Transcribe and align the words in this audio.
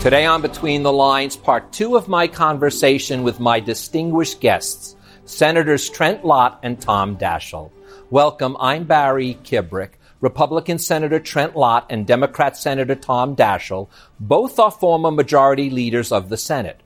Today 0.00 0.26
on 0.26 0.42
Between 0.42 0.84
the 0.84 0.92
Lines, 0.92 1.36
part 1.36 1.72
two 1.72 1.96
of 1.96 2.06
my 2.06 2.28
conversation 2.28 3.24
with 3.24 3.40
my 3.40 3.58
distinguished 3.58 4.40
guests, 4.40 4.94
Senators 5.24 5.90
Trent 5.90 6.24
Lott 6.24 6.60
and 6.62 6.80
Tom 6.80 7.16
Daschle. 7.16 7.72
Welcome, 8.08 8.56
I'm 8.60 8.84
Barry 8.84 9.36
Kibrick. 9.42 9.94
Republican 10.20 10.78
Senator 10.78 11.18
Trent 11.18 11.56
Lott 11.56 11.86
and 11.90 12.06
Democrat 12.06 12.56
Senator 12.56 12.94
Tom 12.94 13.34
Daschle, 13.34 13.88
both 14.20 14.60
are 14.60 14.70
former 14.70 15.10
majority 15.10 15.68
leaders 15.68 16.12
of 16.12 16.28
the 16.28 16.36
Senate. 16.36 16.80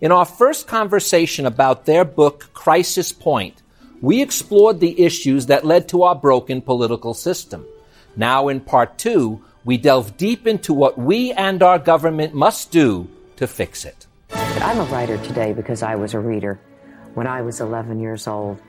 In 0.00 0.10
our 0.10 0.24
first 0.24 0.66
conversation 0.66 1.46
about 1.46 1.86
their 1.86 2.04
book, 2.04 2.50
Crisis 2.54 3.12
Point, 3.12 3.62
we 4.00 4.20
explored 4.20 4.80
the 4.80 5.00
issues 5.00 5.46
that 5.46 5.64
led 5.64 5.88
to 5.90 6.02
our 6.02 6.16
broken 6.16 6.60
political 6.60 7.14
system. 7.14 7.64
Now, 8.16 8.48
in 8.48 8.60
part 8.60 8.98
two, 8.98 9.44
we 9.64 9.76
delve 9.76 10.16
deep 10.16 10.46
into 10.46 10.72
what 10.72 10.98
we 10.98 11.32
and 11.32 11.62
our 11.62 11.78
government 11.78 12.34
must 12.34 12.70
do 12.70 13.08
to 13.36 13.46
fix 13.46 13.84
it. 13.84 14.06
I'm 14.32 14.78
a 14.78 14.84
writer 14.84 15.18
today 15.18 15.52
because 15.52 15.82
I 15.82 15.94
was 15.94 16.14
a 16.14 16.20
reader 16.20 16.58
when 17.14 17.26
I 17.26 17.42
was 17.42 17.60
11 17.60 18.00
years 18.00 18.26
old, 18.26 18.60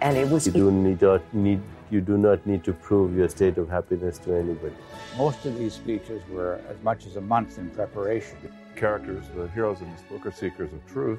and 0.00 0.16
it 0.16 0.28
was. 0.28 0.46
You 0.46 0.52
do 0.52 0.70
need, 0.70 1.02
uh, 1.02 1.18
need 1.32 1.60
you 1.90 2.00
do 2.00 2.16
not 2.16 2.46
need 2.46 2.62
to 2.64 2.72
prove 2.72 3.16
your 3.16 3.28
state 3.28 3.58
of 3.58 3.68
happiness 3.68 4.18
to 4.18 4.34
anybody. 4.34 4.74
Most 5.16 5.44
of 5.44 5.58
these 5.58 5.74
speeches 5.74 6.22
were 6.30 6.60
as 6.68 6.80
much 6.82 7.06
as 7.06 7.16
a 7.16 7.20
month 7.20 7.58
in 7.58 7.68
preparation. 7.70 8.36
The 8.42 8.80
characters, 8.80 9.24
the 9.34 9.48
heroes 9.48 9.80
in 9.80 9.90
this 9.92 10.02
book, 10.02 10.24
are 10.24 10.30
seekers 10.30 10.72
of 10.72 10.86
truth 10.86 11.18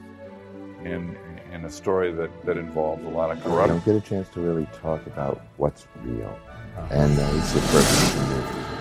in, 0.83 1.17
in 1.51 1.65
a 1.65 1.69
story 1.69 2.11
that, 2.13 2.45
that 2.45 2.57
involves 2.57 3.03
a 3.05 3.09
lot 3.09 3.31
of 3.31 3.43
corruption. 3.43 3.63
I 3.63 3.67
don't 3.67 3.85
get 3.85 3.95
a 3.95 4.01
chance 4.01 4.29
to 4.29 4.39
really 4.39 4.67
talk 4.73 5.05
about 5.07 5.41
what's 5.57 5.87
real, 6.03 6.39
and 6.89 7.19
uh, 7.19 7.31
it's 7.35 7.51
the 7.51 7.59
perfect 7.59 8.29
movie. 8.29 8.80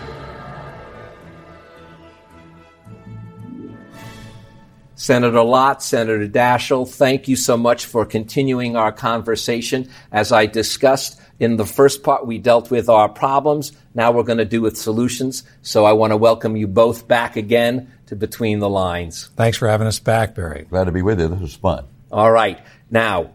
Senator 5.00 5.40
Lott, 5.40 5.82
Senator 5.82 6.28
Daschle, 6.28 6.86
thank 6.86 7.26
you 7.26 7.34
so 7.34 7.56
much 7.56 7.86
for 7.86 8.04
continuing 8.04 8.76
our 8.76 8.92
conversation. 8.92 9.88
As 10.12 10.30
I 10.30 10.44
discussed 10.44 11.18
in 11.38 11.56
the 11.56 11.64
first 11.64 12.02
part, 12.02 12.26
we 12.26 12.36
dealt 12.36 12.70
with 12.70 12.90
our 12.90 13.08
problems. 13.08 13.72
Now 13.94 14.12
we're 14.12 14.24
going 14.24 14.36
to 14.36 14.44
do 14.44 14.60
with 14.60 14.76
solutions. 14.76 15.42
So 15.62 15.86
I 15.86 15.92
want 15.92 16.10
to 16.10 16.18
welcome 16.18 16.54
you 16.54 16.66
both 16.66 17.08
back 17.08 17.36
again 17.36 17.90
to 18.08 18.14
Between 18.14 18.58
the 18.58 18.68
Lines. 18.68 19.30
Thanks 19.36 19.56
for 19.56 19.68
having 19.68 19.86
us 19.86 19.98
back, 19.98 20.34
Barry. 20.34 20.66
Glad 20.68 20.84
to 20.84 20.92
be 20.92 21.00
with 21.00 21.18
you. 21.18 21.28
This 21.28 21.40
was 21.40 21.54
fun. 21.54 21.86
All 22.12 22.30
right. 22.30 22.60
Now, 22.90 23.30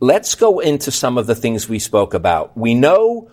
let's 0.00 0.34
go 0.34 0.60
into 0.60 0.90
some 0.90 1.18
of 1.18 1.26
the 1.26 1.34
things 1.34 1.68
we 1.68 1.78
spoke 1.78 2.14
about. 2.14 2.56
We 2.56 2.72
know 2.72 3.30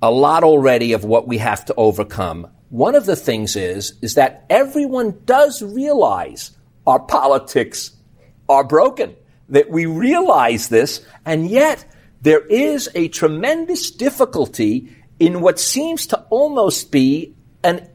a 0.00 0.10
lot 0.10 0.44
already 0.44 0.94
of 0.94 1.04
what 1.04 1.28
we 1.28 1.36
have 1.36 1.66
to 1.66 1.74
overcome. 1.74 2.48
One 2.70 2.94
of 2.94 3.04
the 3.04 3.16
things 3.16 3.54
is, 3.54 3.98
is 4.00 4.14
that 4.14 4.46
everyone 4.48 5.20
does 5.26 5.60
realize 5.62 6.52
our 6.86 7.00
politics 7.00 7.92
are 8.48 8.64
broken. 8.64 9.14
That 9.48 9.70
we 9.70 9.84
realize 9.84 10.68
this, 10.68 11.04
and 11.26 11.46
yet 11.50 11.84
there 12.22 12.40
is 12.40 12.88
a 12.94 13.08
tremendous 13.08 13.90
difficulty 13.90 14.96
in 15.18 15.40
what 15.42 15.60
seems 15.60 16.06
to 16.06 16.20
almost 16.30 16.90
be 16.90 17.34
an 17.62 17.86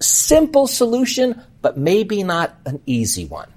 simple 0.00 0.66
solution, 0.66 1.42
but 1.62 1.76
maybe 1.76 2.22
not 2.22 2.56
an 2.64 2.80
easy 2.86 3.26
one. 3.26 3.48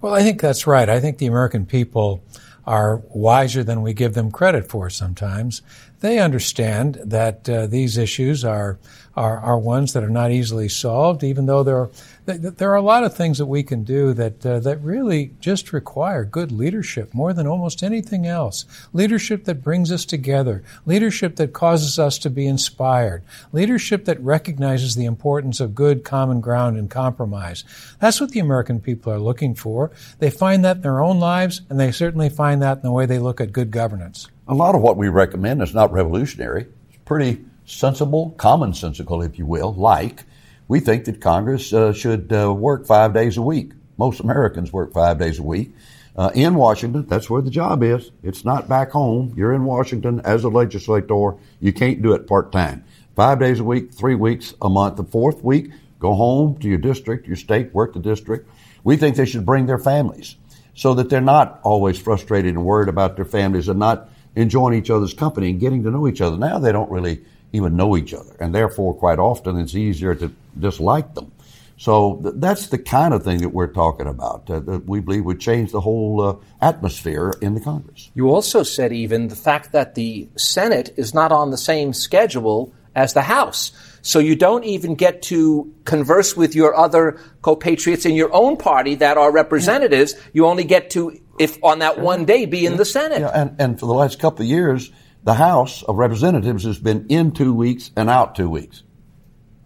Well, 0.00 0.14
I 0.14 0.22
think 0.22 0.40
that's 0.40 0.66
right. 0.66 0.88
I 0.88 1.00
think 1.00 1.18
the 1.18 1.26
American 1.26 1.66
people 1.66 2.22
are 2.66 3.02
wiser 3.10 3.62
than 3.62 3.82
we 3.82 3.92
give 3.92 4.14
them 4.14 4.30
credit 4.30 4.68
for 4.68 4.90
sometimes. 4.90 5.62
They 6.00 6.18
understand 6.18 7.00
that 7.04 7.48
uh, 7.48 7.66
these 7.66 7.96
issues 7.96 8.44
are, 8.44 8.78
are, 9.16 9.38
are 9.38 9.58
ones 9.58 9.94
that 9.94 10.04
are 10.04 10.10
not 10.10 10.30
easily 10.30 10.68
solved, 10.68 11.24
even 11.24 11.46
though 11.46 11.62
there 11.62 11.78
are 11.78 11.90
there 12.26 12.72
are 12.72 12.76
a 12.76 12.82
lot 12.82 13.04
of 13.04 13.14
things 13.14 13.38
that 13.38 13.46
we 13.46 13.62
can 13.62 13.84
do 13.84 14.12
that 14.12 14.44
uh, 14.44 14.58
that 14.60 14.82
really 14.82 15.32
just 15.38 15.72
require 15.72 16.24
good 16.24 16.50
leadership 16.50 17.14
more 17.14 17.32
than 17.32 17.46
almost 17.46 17.84
anything 17.84 18.26
else. 18.26 18.64
Leadership 18.92 19.44
that 19.44 19.62
brings 19.62 19.92
us 19.92 20.04
together, 20.04 20.64
leadership 20.84 21.36
that 21.36 21.52
causes 21.52 22.00
us 22.00 22.18
to 22.18 22.28
be 22.28 22.46
inspired, 22.46 23.22
leadership 23.52 24.06
that 24.06 24.20
recognizes 24.20 24.96
the 24.96 25.04
importance 25.04 25.60
of 25.60 25.74
good 25.74 26.02
common 26.02 26.40
ground 26.40 26.76
and 26.76 26.90
compromise. 26.90 27.64
That's 28.00 28.20
what 28.20 28.30
the 28.30 28.40
American 28.40 28.80
people 28.80 29.12
are 29.12 29.20
looking 29.20 29.54
for. 29.54 29.92
They 30.18 30.30
find 30.30 30.64
that 30.64 30.78
in 30.78 30.82
their 30.82 31.00
own 31.00 31.20
lives, 31.20 31.62
and 31.70 31.78
they 31.78 31.92
certainly 31.92 32.28
find 32.28 32.60
that 32.62 32.78
in 32.78 32.82
the 32.82 32.92
way 32.92 33.06
they 33.06 33.20
look 33.20 33.40
at 33.40 33.52
good 33.52 33.70
governance. 33.70 34.28
A 34.48 34.54
lot 34.54 34.76
of 34.76 34.80
what 34.80 34.96
we 34.96 35.08
recommend 35.08 35.60
is 35.60 35.74
not 35.74 35.90
revolutionary. 35.90 36.66
It's 36.88 36.98
pretty 37.04 37.44
sensible, 37.64 38.32
commonsensical, 38.38 39.26
if 39.26 39.40
you 39.40 39.46
will, 39.46 39.74
like 39.74 40.22
we 40.68 40.78
think 40.78 41.06
that 41.06 41.20
Congress 41.20 41.72
uh, 41.72 41.92
should 41.92 42.32
uh, 42.32 42.54
work 42.54 42.86
five 42.86 43.12
days 43.12 43.36
a 43.36 43.42
week. 43.42 43.72
Most 43.98 44.20
Americans 44.20 44.72
work 44.72 44.92
five 44.92 45.18
days 45.18 45.40
a 45.40 45.42
week. 45.42 45.74
Uh, 46.14 46.30
in 46.32 46.54
Washington, 46.54 47.06
that's 47.06 47.28
where 47.28 47.42
the 47.42 47.50
job 47.50 47.82
is. 47.82 48.12
It's 48.22 48.44
not 48.44 48.68
back 48.68 48.92
home. 48.92 49.34
You're 49.36 49.52
in 49.52 49.64
Washington 49.64 50.20
as 50.20 50.44
a 50.44 50.48
legislator. 50.48 51.34
You 51.58 51.72
can't 51.72 52.00
do 52.00 52.12
it 52.12 52.28
part 52.28 52.52
time. 52.52 52.84
Five 53.16 53.40
days 53.40 53.58
a 53.58 53.64
week, 53.64 53.92
three 53.92 54.14
weeks 54.14 54.54
a 54.62 54.70
month. 54.70 54.96
The 54.96 55.04
fourth 55.04 55.42
week, 55.42 55.72
go 55.98 56.14
home 56.14 56.56
to 56.60 56.68
your 56.68 56.78
district, 56.78 57.26
your 57.26 57.36
state, 57.36 57.74
work 57.74 57.94
the 57.94 58.00
district. 58.00 58.48
We 58.84 58.96
think 58.96 59.16
they 59.16 59.26
should 59.26 59.44
bring 59.44 59.66
their 59.66 59.78
families 59.78 60.36
so 60.74 60.94
that 60.94 61.10
they're 61.10 61.20
not 61.20 61.58
always 61.64 61.98
frustrated 61.98 62.54
and 62.54 62.64
worried 62.64 62.88
about 62.88 63.16
their 63.16 63.24
families 63.24 63.68
and 63.68 63.80
not 63.80 64.08
enjoying 64.36 64.78
each 64.78 64.90
other's 64.90 65.14
company 65.14 65.50
and 65.50 65.58
getting 65.58 65.82
to 65.82 65.90
know 65.90 66.06
each 66.06 66.20
other. 66.20 66.36
Now 66.36 66.58
they 66.58 66.70
don't 66.70 66.90
really 66.90 67.24
even 67.52 67.76
know 67.76 67.96
each 67.96 68.14
other. 68.14 68.36
And 68.38 68.54
therefore, 68.54 68.94
quite 68.94 69.18
often, 69.18 69.58
it's 69.58 69.74
easier 69.74 70.14
to 70.14 70.30
dislike 70.58 71.14
them. 71.14 71.32
So 71.78 72.20
th- 72.22 72.34
that's 72.38 72.68
the 72.68 72.78
kind 72.78 73.12
of 73.12 73.22
thing 73.22 73.38
that 73.38 73.50
we're 73.50 73.66
talking 73.72 74.06
about 74.06 74.48
uh, 74.50 74.60
that 74.60 74.86
we 74.86 75.00
believe 75.00 75.24
would 75.24 75.40
change 75.40 75.72
the 75.72 75.80
whole 75.80 76.20
uh, 76.22 76.36
atmosphere 76.60 77.32
in 77.40 77.54
the 77.54 77.60
Congress. 77.60 78.10
You 78.14 78.30
also 78.30 78.62
said 78.62 78.92
even 78.92 79.28
the 79.28 79.36
fact 79.36 79.72
that 79.72 79.94
the 79.94 80.28
Senate 80.36 80.94
is 80.96 81.12
not 81.12 81.32
on 81.32 81.50
the 81.50 81.58
same 81.58 81.92
schedule 81.92 82.72
as 82.94 83.12
the 83.12 83.22
House. 83.22 83.72
So 84.00 84.20
you 84.20 84.36
don't 84.36 84.64
even 84.64 84.94
get 84.94 85.22
to 85.22 85.74
converse 85.84 86.36
with 86.36 86.54
your 86.54 86.74
other 86.76 87.18
compatriots 87.42 88.06
in 88.06 88.14
your 88.14 88.32
own 88.32 88.56
party 88.56 88.94
that 88.96 89.18
are 89.18 89.30
representatives. 89.30 90.14
Yeah. 90.14 90.20
You 90.32 90.46
only 90.46 90.64
get 90.64 90.90
to, 90.90 91.20
if 91.38 91.62
on 91.62 91.80
that 91.80 91.98
one 91.98 92.24
day, 92.24 92.46
be 92.46 92.66
in 92.66 92.76
the 92.76 92.84
Senate. 92.84 93.20
Yeah, 93.20 93.30
and, 93.34 93.60
and 93.60 93.80
for 93.80 93.86
the 93.86 93.94
last 93.94 94.18
couple 94.18 94.42
of 94.42 94.48
years, 94.48 94.90
the 95.24 95.34
House 95.34 95.82
of 95.82 95.96
Representatives 95.96 96.64
has 96.64 96.78
been 96.78 97.06
in 97.08 97.32
two 97.32 97.52
weeks 97.52 97.90
and 97.96 98.08
out 98.08 98.34
two 98.34 98.48
weeks. 98.48 98.82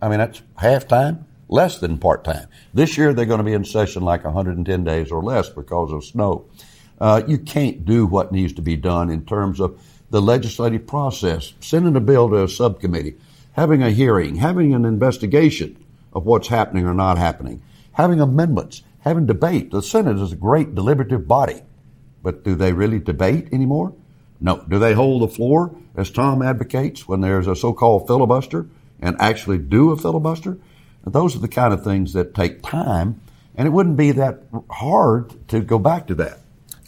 I 0.01 0.09
mean, 0.09 0.19
that's 0.19 0.43
half 0.57 0.89
time, 0.89 1.27
less 1.49 1.79
than 1.79 1.99
part 1.99 2.25
time. 2.25 2.49
This 2.73 2.97
year 2.97 3.13
they're 3.13 3.27
going 3.27 3.39
to 3.39 3.45
be 3.45 3.53
in 3.53 3.65
session 3.65 4.03
like 4.03 4.25
110 4.25 4.85
days 4.85 5.11
or 5.11 5.23
less 5.23 5.49
because 5.49 5.93
of 5.93 6.05
snow. 6.05 6.47
Uh, 6.99 7.23
you 7.27 7.39
can't 7.39 7.85
do 7.85 8.07
what 8.07 8.33
needs 8.33 8.55
to 8.55 8.63
be 8.63 8.77
done 8.77 9.11
in 9.11 9.25
terms 9.25 9.61
of 9.61 9.81
the 10.11 10.21
legislative 10.21 10.87
process, 10.87 11.55
sending 11.61 11.97
a 11.97 12.01
bill 12.01 12.29
to 12.29 12.45
a 12.45 12.49
subcommittee, 12.49 13.17
having 13.53 13.83
a 13.83 13.91
hearing, 13.91 14.37
having 14.37 14.75
an 14.75 14.85
investigation 14.85 15.77
of 16.13 16.25
what's 16.25 16.49
happening 16.49 16.87
or 16.87 16.95
not 16.95 17.17
happening, 17.17 17.63
having 17.93 18.21
amendments, 18.21 18.83
having 19.01 19.27
debate. 19.27 19.71
The 19.71 19.83
Senate 19.83 20.19
is 20.19 20.33
a 20.33 20.37
great 20.37 20.75
deliberative 20.75 21.27
body, 21.27 21.63
but 22.23 22.45
do 22.45 22.55
they 22.55 22.73
really 22.73 22.99
debate 22.99 23.53
anymore? 23.53 23.95
No. 24.41 24.65
Do 24.69 24.79
they 24.79 24.95
hold 24.95 25.23
the 25.23 25.29
floor, 25.29 25.75
as 25.97 26.11
Tom 26.11 26.43
advocates, 26.43 27.07
when 27.07 27.21
there's 27.21 27.47
a 27.47 27.57
so-called 27.57 28.07
filibuster? 28.07 28.67
and 29.01 29.17
actually 29.21 29.59
do 29.59 29.91
a 29.91 29.97
filibuster. 29.97 30.59
Those 31.05 31.35
are 31.35 31.41
the 31.41 31.49
kind 31.49 31.73
of 31.73 31.83
things 31.83 32.13
that 32.13 32.35
take 32.35 32.63
time, 32.63 33.21
and 33.57 33.67
it 33.67 33.71
wouldn't 33.71 33.97
be 33.97 34.13
that 34.13 34.43
hard 34.71 35.49
to 35.49 35.61
go 35.61 35.79
back 35.79 36.07
to 36.09 36.15
that. 36.17 36.39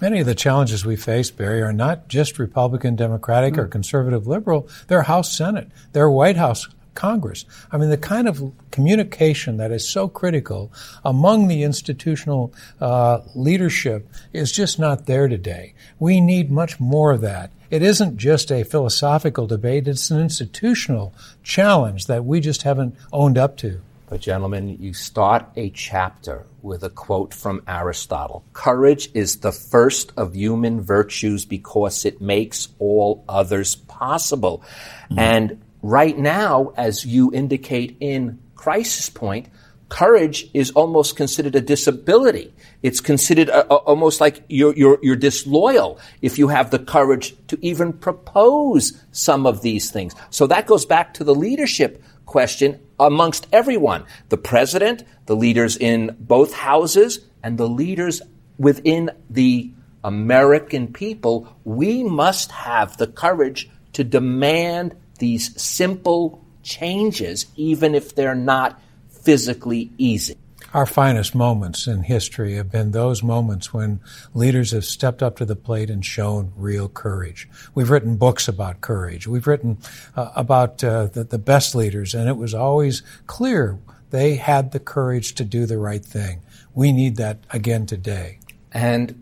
Many 0.01 0.21
of 0.21 0.27
the 0.27 0.35
challenges 0.35 0.85
we 0.85 0.97
face, 0.97 1.31
Barry, 1.31 1.63
are 1.63 1.73
not 1.73 2.09
just 2.09 2.39
Republican, 2.39 2.97
Democratic, 2.97 3.57
or 3.57 3.65
hmm. 3.65 3.71
conservative 3.71 4.27
liberal. 4.27 4.69
They're 4.89 5.03
House 5.03 5.37
Senate, 5.37 5.71
they're 5.93 6.11
White 6.11 6.37
House 6.37 6.69
Congress. 6.95 7.45
I 7.71 7.79
mean, 7.79 7.91
the 7.91 7.97
kind 7.97 8.29
of 8.29 8.53
communication 8.71 9.57
that 9.57 9.71
is 9.71 9.89
so 9.89 10.09
critical 10.09 10.73
among 11.05 11.49
the 11.49 11.63
institutional 11.63 12.53
uh, 12.81 13.21
leadership 13.35 14.09
is 14.33 14.53
just 14.53 14.79
not 14.79 15.07
there 15.07 15.29
today. 15.29 15.75
We 15.99 16.21
need 16.21 16.51
much 16.51 16.79
more 16.79 17.13
of 17.13 17.21
that. 17.23 17.51
It 17.71 17.83
isn't 17.83 18.19
just 18.19 18.53
a 18.53 18.65
philosophical 18.65 19.47
debate, 19.47 19.89
it's 19.89 20.11
an 20.11 20.21
institutional 20.21 21.15
challenge 21.43 22.07
that 22.07 22.25
we 22.25 22.41
just 22.41 22.63
haven't 22.63 22.95
owned 23.13 23.39
up 23.39 23.57
to. 23.59 23.81
But, 24.11 24.21
gentlemen, 24.21 24.77
you 24.79 24.93
start 24.93 25.47
a 25.57 25.71
chapter 25.71 26.45
with 26.61 26.85
a 26.85 26.91
quote 26.91 27.33
from 27.33 27.63
Aristotle 27.67 28.45
Courage 28.53 29.09
is 29.15 29.39
the 29.39 29.53
first 29.53 30.13
of 30.19 30.35
human 30.37 30.83
virtues 30.83 31.47
because 31.47 32.05
it 32.05 32.21
makes 32.21 32.69
all 32.79 33.25
others 33.27 33.75
possible. 33.75 34.63
Mm-hmm. 35.05 35.19
And 35.19 35.63
right 35.83 36.17
now, 36.17 36.73
as 36.77 37.05
you 37.05 37.33
indicate 37.33 37.97
in 38.01 38.39
Crisis 38.55 39.11
Point, 39.11 39.49
courage 39.89 40.49
is 40.55 40.71
almost 40.71 41.17
considered 41.17 41.55
a 41.55 41.61
disability. 41.61 42.55
It's 42.83 43.01
considered 43.01 43.51
a, 43.51 43.67
a, 43.71 43.77
almost 43.77 44.21
like 44.21 44.43
you're, 44.49 44.75
you're, 44.75 44.99
you're 45.03 45.17
disloyal 45.17 45.99
if 46.23 46.39
you 46.39 46.49
have 46.49 46.71
the 46.71 46.79
courage 46.79 47.35
to 47.49 47.59
even 47.61 47.93
propose 47.93 48.99
some 49.11 49.45
of 49.45 49.61
these 49.61 49.91
things. 49.91 50.15
So 50.31 50.47
that 50.47 50.67
goes 50.67 50.87
back 50.87 51.13
to 51.15 51.25
the 51.25 51.35
leadership 51.35 52.03
question. 52.25 52.81
amongst 52.99 53.47
everyone 53.53 54.05
the 54.29 54.37
president, 54.37 55.05
the 55.27 55.37
leaders 55.37 55.77
in 55.77 56.17
both 56.19 56.55
houses, 56.55 57.21
and 57.43 57.59
the 57.59 57.69
leaders 57.69 58.23
within 58.59 59.11
the 59.29 59.71
American 60.05 60.93
people. 60.93 61.57
We 61.65 62.03
must 62.03 62.51
have 62.53 62.97
the 62.97 63.07
courage 63.07 63.71
to 63.93 64.05
demand 64.05 64.97
these 65.23 65.63
simple 65.63 66.45
changes, 66.65 67.47
even 67.55 67.95
if 67.95 68.17
they're 68.17 68.35
not 68.35 68.83
physically 69.09 69.93
easy. 69.97 70.37
Our 70.75 70.85
finest 70.85 71.33
moments 71.33 71.87
in 71.87 72.03
history 72.03 72.57
have 72.57 72.73
been 72.73 72.91
those 72.91 73.23
moments 73.23 73.73
when 73.73 74.01
leaders 74.35 74.73
have 74.73 74.85
stepped 74.85 75.23
up 75.23 75.37
to 75.37 75.45
the 75.45 75.55
plate 75.55 75.91
and 75.91 76.05
shown 76.05 76.53
real 76.57 76.89
courage. 76.89 77.49
We've 77.73 77.89
written 77.89 78.17
books 78.17 78.49
about 78.49 78.81
courage. 78.81 79.29
We've 79.29 79.47
written 79.47 79.79
uh, 80.17 80.33
about 80.35 80.83
uh, 80.83 81.07
the, 81.07 81.23
the 81.23 81.39
best 81.39 81.77
leaders, 81.77 82.17
and 82.17 82.29
it 82.29 82.37
was 82.37 82.53
always 82.53 83.05
clear 83.29 83.79
they 84.11 84.35
had 84.35 84.73
the 84.73 84.81
courage 84.81 85.37
to 85.37 85.45
do 85.45 85.67
the 85.67 85.79
right 85.79 86.05
thing. 86.05 86.43
We 86.75 86.91
need 86.91 87.15
that 87.19 87.39
again 87.51 87.87
today. 87.87 88.41
And 88.73 89.22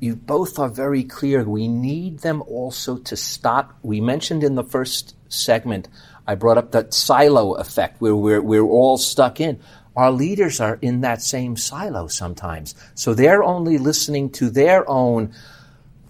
you 0.00 0.16
both 0.16 0.58
are 0.58 0.68
very 0.68 1.04
clear. 1.04 1.44
We 1.44 1.68
need 1.68 2.20
them 2.20 2.42
also 2.42 2.98
to 2.98 3.16
stop. 3.16 3.78
We 3.82 4.00
mentioned 4.00 4.42
in 4.42 4.54
the 4.54 4.64
first 4.64 5.14
segment, 5.28 5.88
I 6.26 6.34
brought 6.34 6.58
up 6.58 6.72
that 6.72 6.92
silo 6.94 7.54
effect 7.54 8.00
where 8.00 8.16
we're, 8.16 8.42
we're 8.42 8.62
all 8.62 8.98
stuck 8.98 9.40
in 9.40 9.60
our 9.96 10.12
leaders 10.12 10.60
are 10.60 10.78
in 10.80 11.00
that 11.00 11.22
same 11.22 11.56
silo 11.56 12.06
sometimes. 12.06 12.74
So 12.94 13.14
they're 13.14 13.42
only 13.42 13.78
listening 13.78 14.30
to 14.30 14.50
their 14.50 14.88
own 14.88 15.34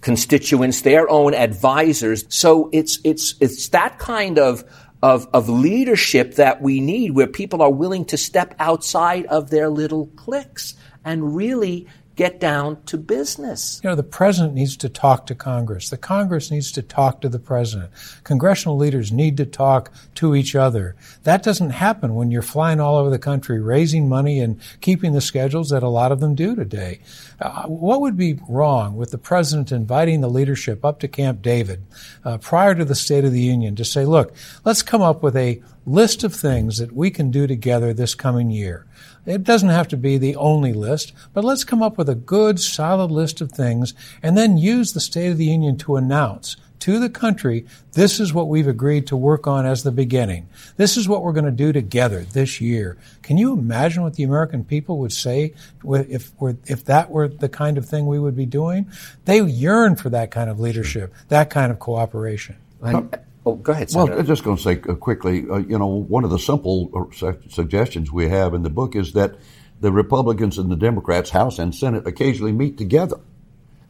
constituents, 0.01 0.81
their 0.81 1.09
own 1.09 1.33
advisors. 1.33 2.25
So 2.29 2.69
it's, 2.71 2.99
it's, 3.03 3.35
it's 3.39 3.69
that 3.69 3.99
kind 3.99 4.39
of, 4.39 4.63
of, 5.01 5.27
of 5.33 5.49
leadership 5.49 6.35
that 6.35 6.61
we 6.61 6.79
need 6.79 7.11
where 7.11 7.27
people 7.27 7.61
are 7.61 7.71
willing 7.71 8.05
to 8.05 8.17
step 8.17 8.55
outside 8.59 9.25
of 9.25 9.49
their 9.49 9.69
little 9.69 10.07
cliques 10.15 10.75
and 11.03 11.35
really 11.35 11.87
get 12.21 12.39
down 12.39 12.79
to 12.83 12.99
business. 12.99 13.81
You 13.83 13.89
know, 13.89 13.95
the 13.95 14.03
president 14.03 14.53
needs 14.53 14.77
to 14.77 14.89
talk 14.89 15.25
to 15.25 15.33
Congress. 15.33 15.89
The 15.89 15.97
Congress 15.97 16.51
needs 16.51 16.71
to 16.73 16.83
talk 16.83 17.19
to 17.21 17.29
the 17.29 17.39
president. 17.39 17.89
Congressional 18.23 18.77
leaders 18.77 19.11
need 19.11 19.37
to 19.37 19.45
talk 19.47 19.91
to 20.15 20.35
each 20.35 20.55
other. 20.55 20.95
That 21.23 21.41
doesn't 21.41 21.71
happen 21.71 22.13
when 22.13 22.29
you're 22.29 22.43
flying 22.43 22.79
all 22.79 22.97
over 22.97 23.09
the 23.09 23.17
country, 23.17 23.59
raising 23.59 24.07
money 24.07 24.39
and 24.39 24.61
keeping 24.81 25.13
the 25.13 25.19
schedules 25.19 25.71
that 25.71 25.81
a 25.81 25.89
lot 25.89 26.11
of 26.11 26.19
them 26.19 26.35
do 26.35 26.55
today. 26.55 26.99
Uh, 27.39 27.63
what 27.63 28.01
would 28.01 28.17
be 28.17 28.39
wrong 28.47 28.95
with 28.95 29.09
the 29.09 29.17
president 29.17 29.71
inviting 29.71 30.21
the 30.21 30.29
leadership 30.29 30.85
up 30.85 30.99
to 30.99 31.07
Camp 31.07 31.41
David 31.41 31.81
uh, 32.23 32.37
prior 32.37 32.75
to 32.75 32.85
the 32.85 32.93
State 32.93 33.25
of 33.25 33.31
the 33.31 33.41
Union 33.41 33.75
to 33.77 33.83
say, 33.83 34.05
look, 34.05 34.35
let's 34.63 34.83
come 34.83 35.01
up 35.01 35.23
with 35.23 35.35
a 35.35 35.59
list 35.87 36.23
of 36.23 36.35
things 36.35 36.77
that 36.77 36.91
we 36.91 37.09
can 37.09 37.31
do 37.31 37.47
together 37.47 37.95
this 37.95 38.13
coming 38.13 38.51
year. 38.51 38.85
It 39.25 39.43
doesn't 39.43 39.69
have 39.69 39.87
to 39.89 39.97
be 39.97 40.17
the 40.17 40.35
only 40.35 40.73
list, 40.73 41.13
but 41.33 41.43
let's 41.43 41.63
come 41.63 41.83
up 41.83 41.97
with 41.97 42.09
a 42.09 42.15
good, 42.15 42.59
solid 42.59 43.11
list 43.11 43.41
of 43.41 43.51
things 43.51 43.93
and 44.23 44.37
then 44.37 44.57
use 44.57 44.93
the 44.93 44.99
State 44.99 45.31
of 45.31 45.37
the 45.37 45.45
Union 45.45 45.77
to 45.79 45.95
announce 45.95 46.55
to 46.81 46.99
the 46.99 47.09
country, 47.09 47.65
this 47.93 48.19
is 48.19 48.33
what 48.33 48.47
we've 48.47 48.67
agreed 48.67 49.07
to 49.07 49.15
work 49.15 49.47
on 49.47 49.65
as 49.65 49.83
the 49.83 49.91
beginning. 49.91 50.49
This 50.77 50.97
is 50.97 51.07
what 51.07 51.23
we're 51.23 51.31
going 51.31 51.45
to 51.45 51.51
do 51.51 51.71
together 51.71 52.21
this 52.21 52.59
year. 52.59 52.97
Can 53.21 53.37
you 53.37 53.53
imagine 53.53 54.03
what 54.03 54.15
the 54.15 54.23
American 54.23 54.65
people 54.65 54.97
would 54.97 55.13
say 55.13 55.53
if, 55.85 56.31
if 56.65 56.85
that 56.85 57.11
were 57.11 57.27
the 57.27 57.49
kind 57.49 57.77
of 57.77 57.87
thing 57.87 58.07
we 58.07 58.19
would 58.19 58.35
be 58.35 58.47
doing? 58.47 58.91
They 59.25 59.41
yearn 59.41 59.95
for 59.95 60.09
that 60.09 60.31
kind 60.31 60.49
of 60.49 60.59
leadership, 60.59 61.13
that 61.29 61.49
kind 61.51 61.71
of 61.71 61.79
cooperation. 61.79 62.55
And, 62.81 63.15
Oh, 63.45 63.55
go 63.55 63.71
ahead. 63.71 63.89
Senator. 63.89 64.11
Well, 64.11 64.19
I'm 64.19 64.27
just 64.27 64.43
going 64.43 64.57
to 64.57 64.61
say 64.61 64.81
uh, 64.87 64.95
quickly, 64.95 65.45
uh, 65.49 65.57
you 65.57 65.79
know, 65.79 65.87
one 65.87 66.23
of 66.23 66.29
the 66.29 66.39
simple 66.39 67.09
uh, 67.21 67.33
suggestions 67.49 68.11
we 68.11 68.29
have 68.29 68.53
in 68.53 68.61
the 68.61 68.69
book 68.69 68.95
is 68.95 69.13
that 69.13 69.35
the 69.79 69.91
Republicans 69.91 70.59
and 70.59 70.69
the 70.69 70.75
Democrats, 70.75 71.31
House 71.31 71.57
and 71.57 71.73
Senate, 71.73 72.05
occasionally 72.05 72.51
meet 72.51 72.77
together 72.77 73.17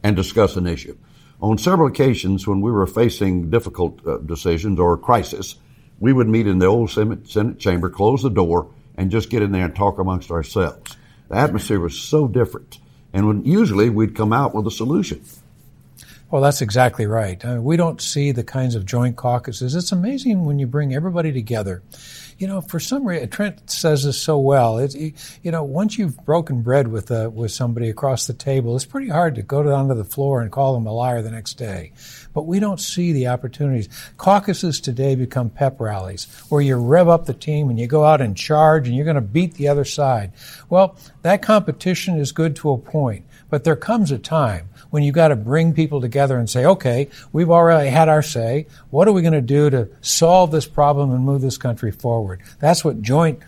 and 0.03 0.15
discuss 0.15 0.55
an 0.55 0.67
issue. 0.67 0.97
On 1.41 1.57
several 1.57 1.87
occasions, 1.87 2.47
when 2.47 2.61
we 2.61 2.71
were 2.71 2.87
facing 2.87 3.49
difficult 3.49 4.05
uh, 4.07 4.17
decisions 4.17 4.79
or 4.79 4.93
a 4.93 4.97
crisis, 4.97 5.55
we 5.99 6.13
would 6.13 6.29
meet 6.29 6.47
in 6.47 6.59
the 6.59 6.67
old 6.67 6.91
Senate, 6.91 7.27
Senate 7.27 7.59
chamber, 7.59 7.89
close 7.89 8.23
the 8.23 8.29
door, 8.29 8.71
and 8.95 9.11
just 9.11 9.29
get 9.29 9.41
in 9.41 9.51
there 9.51 9.65
and 9.65 9.75
talk 9.75 9.99
amongst 9.99 10.31
ourselves. 10.31 10.95
The 11.29 11.37
atmosphere 11.37 11.79
was 11.79 11.99
so 11.99 12.27
different. 12.27 12.79
And 13.13 13.27
when, 13.27 13.45
usually 13.45 13.89
we'd 13.89 14.15
come 14.15 14.31
out 14.31 14.55
with 14.55 14.65
a 14.67 14.71
solution. 14.71 15.23
Well, 16.31 16.41
that's 16.41 16.61
exactly 16.61 17.07
right. 17.07 17.43
Mean, 17.43 17.61
we 17.61 17.75
don't 17.75 18.01
see 18.01 18.31
the 18.31 18.43
kinds 18.43 18.75
of 18.75 18.85
joint 18.85 19.17
caucuses. 19.17 19.75
It's 19.75 19.91
amazing 19.91 20.45
when 20.45 20.59
you 20.59 20.65
bring 20.65 20.95
everybody 20.95 21.33
together. 21.33 21.83
You 22.37 22.47
know, 22.47 22.61
for 22.61 22.79
some 22.79 23.05
reason, 23.05 23.29
Trent 23.29 23.69
says 23.69 24.05
this 24.05 24.19
so 24.19 24.39
well. 24.39 24.81
You 24.81 25.51
know, 25.51 25.63
once 25.63 25.97
you've 25.97 26.17
broken 26.25 26.61
bread 26.61 26.87
with 26.87 27.11
uh, 27.11 27.29
with 27.31 27.51
somebody 27.51 27.89
across 27.89 28.25
the 28.25 28.33
table, 28.33 28.75
it's 28.75 28.85
pretty 28.85 29.09
hard 29.09 29.35
to 29.35 29.43
go 29.43 29.61
down 29.61 29.89
to 29.89 29.93
the 29.93 30.05
floor 30.05 30.41
and 30.41 30.51
call 30.51 30.73
them 30.73 30.87
a 30.87 30.91
liar 30.93 31.21
the 31.21 31.29
next 31.29 31.55
day. 31.55 31.91
But 32.33 32.47
we 32.47 32.59
don't 32.59 32.79
see 32.79 33.11
the 33.11 33.27
opportunities. 33.27 33.89
Caucuses 34.17 34.79
today 34.79 35.15
become 35.15 35.49
pep 35.49 35.79
rallies 35.79 36.25
where 36.49 36.61
you 36.61 36.77
rev 36.77 37.09
up 37.09 37.25
the 37.25 37.33
team 37.33 37.69
and 37.69 37.77
you 37.77 37.87
go 37.87 38.05
out 38.05 38.21
and 38.21 38.35
charge 38.35 38.87
and 38.87 38.95
you're 38.95 39.05
going 39.05 39.15
to 39.15 39.21
beat 39.21 39.55
the 39.55 39.67
other 39.67 39.85
side. 39.85 40.31
Well, 40.69 40.95
that 41.23 41.41
competition 41.41 42.17
is 42.17 42.31
good 42.31 42.55
to 42.57 42.71
a 42.71 42.77
point, 42.77 43.25
but 43.51 43.65
there 43.65 43.75
comes 43.75 44.11
a 44.11 44.17
time 44.17 44.69
when 44.89 45.03
you've 45.03 45.13
got 45.13 45.27
to 45.27 45.35
bring 45.35 45.73
people 45.73 46.01
together 46.01 46.39
and 46.39 46.49
say, 46.49 46.65
okay, 46.65 47.09
we've 47.31 47.51
already 47.51 47.89
had 47.89 48.09
our 48.09 48.23
say. 48.23 48.65
What 48.89 49.07
are 49.07 49.11
we 49.11 49.21
going 49.21 49.33
to 49.33 49.41
do 49.41 49.69
to 49.69 49.89
solve 50.01 50.51
this 50.51 50.65
problem 50.65 51.11
and 51.11 51.23
move 51.23 51.41
this 51.41 51.57
country 51.57 51.91
forward? 51.91 52.41
That's 52.59 52.83
what 52.83 53.01
joint 53.01 53.39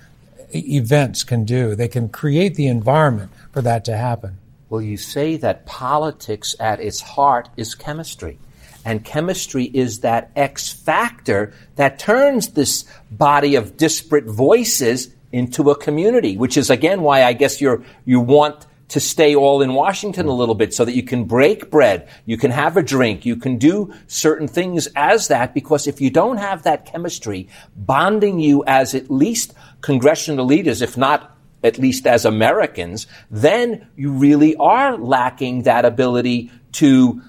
events 0.53 1.23
can 1.23 1.45
do. 1.45 1.73
They 1.73 1.87
can 1.87 2.09
create 2.09 2.55
the 2.55 2.67
environment 2.67 3.31
for 3.51 3.61
that 3.61 3.85
to 3.85 3.97
happen. 3.97 4.37
Well, 4.69 4.81
you 4.81 4.97
say 4.97 5.37
that 5.37 5.65
politics 5.65 6.55
at 6.59 6.81
its 6.81 6.99
heart 6.99 7.47
is 7.55 7.73
chemistry. 7.73 8.37
And 8.85 9.05
chemistry 9.05 9.63
is 9.63 10.01
that 10.01 10.31
X 10.35 10.69
factor 10.69 11.53
that 11.77 11.97
turns 11.97 12.49
this 12.49 12.83
body 13.09 13.55
of 13.55 13.77
disparate 13.77 14.25
voices 14.25 15.09
into 15.31 15.71
a 15.71 15.75
community, 15.77 16.35
which 16.35 16.57
is 16.57 16.69
again 16.69 17.01
why 17.01 17.23
I 17.23 17.31
guess 17.31 17.61
you're, 17.61 17.83
you 18.03 18.19
want 18.19 18.67
to 18.89 18.99
stay 18.99 19.35
all 19.35 19.61
in 19.61 19.73
Washington 19.73 20.27
a 20.27 20.33
little 20.33 20.55
bit 20.55 20.73
so 20.73 20.85
that 20.85 20.93
you 20.95 21.03
can 21.03 21.23
break 21.25 21.71
bread, 21.71 22.07
you 22.25 22.37
can 22.37 22.51
have 22.51 22.77
a 22.77 22.83
drink, 22.83 23.25
you 23.25 23.35
can 23.35 23.57
do 23.57 23.93
certain 24.07 24.47
things 24.47 24.87
as 24.95 25.27
that 25.29 25.53
because 25.53 25.87
if 25.87 26.01
you 26.01 26.09
don't 26.09 26.37
have 26.37 26.63
that 26.63 26.85
chemistry 26.85 27.47
bonding 27.75 28.39
you 28.39 28.63
as 28.67 28.93
at 28.93 29.09
least 29.09 29.53
congressional 29.81 30.45
leaders, 30.45 30.81
if 30.81 30.97
not 30.97 31.35
at 31.63 31.77
least 31.77 32.05
as 32.05 32.25
Americans, 32.25 33.07
then 33.31 33.87
you 33.95 34.11
really 34.11 34.55
are 34.57 34.97
lacking 34.97 35.63
that 35.63 35.85
ability 35.85 36.51
to 36.73 37.21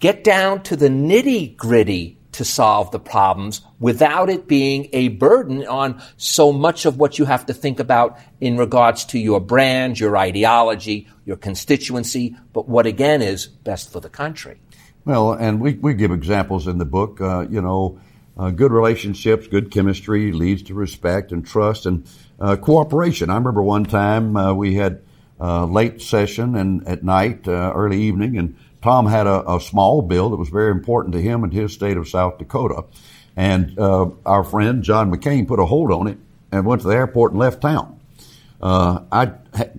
get 0.00 0.24
down 0.24 0.62
to 0.64 0.76
the 0.76 0.88
nitty 0.88 1.56
gritty 1.56 2.18
to 2.34 2.44
solve 2.44 2.90
the 2.90 3.00
problems 3.00 3.60
without 3.78 4.28
it 4.28 4.46
being 4.46 4.88
a 4.92 5.08
burden 5.08 5.66
on 5.66 6.00
so 6.16 6.52
much 6.52 6.84
of 6.84 6.98
what 6.98 7.18
you 7.18 7.24
have 7.24 7.46
to 7.46 7.54
think 7.54 7.80
about 7.80 8.18
in 8.40 8.56
regards 8.56 9.04
to 9.04 9.18
your 9.18 9.40
brand, 9.40 9.98
your 9.98 10.16
ideology, 10.16 11.08
your 11.24 11.36
constituency, 11.36 12.36
but 12.52 12.68
what 12.68 12.86
again 12.86 13.22
is 13.22 13.46
best 13.46 13.92
for 13.92 14.00
the 14.00 14.08
country. 14.08 14.60
Well, 15.04 15.32
and 15.32 15.60
we, 15.60 15.74
we 15.74 15.94
give 15.94 16.10
examples 16.10 16.66
in 16.66 16.78
the 16.78 16.84
book, 16.84 17.20
uh, 17.20 17.46
you 17.48 17.60
know, 17.60 18.00
uh, 18.36 18.50
good 18.50 18.72
relationships, 18.72 19.46
good 19.46 19.70
chemistry 19.70 20.32
leads 20.32 20.62
to 20.62 20.74
respect 20.74 21.30
and 21.30 21.46
trust 21.46 21.86
and 21.86 22.06
uh, 22.40 22.56
cooperation. 22.56 23.30
I 23.30 23.36
remember 23.36 23.62
one 23.62 23.84
time 23.84 24.36
uh, 24.36 24.52
we 24.54 24.74
had 24.74 25.02
uh, 25.40 25.66
late 25.66 26.00
session 26.00 26.56
and 26.56 26.86
at 26.88 27.04
night, 27.04 27.46
uh, 27.46 27.72
early 27.74 28.00
evening, 28.00 28.38
and 28.38 28.56
Tom 28.84 29.06
had 29.06 29.26
a, 29.26 29.54
a, 29.54 29.60
small 29.62 30.02
bill 30.02 30.28
that 30.28 30.36
was 30.36 30.50
very 30.50 30.70
important 30.70 31.14
to 31.14 31.22
him 31.22 31.42
and 31.42 31.50
his 31.50 31.72
state 31.72 31.96
of 31.96 32.06
South 32.06 32.36
Dakota. 32.36 32.84
And 33.34 33.78
uh, 33.78 34.10
our 34.26 34.44
friend 34.44 34.82
John 34.82 35.10
McCain 35.10 35.48
put 35.48 35.58
a 35.58 35.64
hold 35.64 35.90
on 35.90 36.06
it 36.06 36.18
and 36.52 36.66
went 36.66 36.82
to 36.82 36.88
the 36.88 36.94
airport 36.94 37.32
and 37.32 37.40
left 37.40 37.62
town. 37.62 37.98
Uh, 38.60 39.00
I 39.10 39.32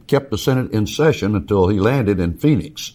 kept 0.08 0.32
the 0.32 0.40
Senate 0.40 0.72
in 0.72 0.88
session 0.88 1.36
until 1.36 1.68
he 1.68 1.80
landed 1.80 2.20
in 2.20 2.40
Phoenix, 2.40 2.94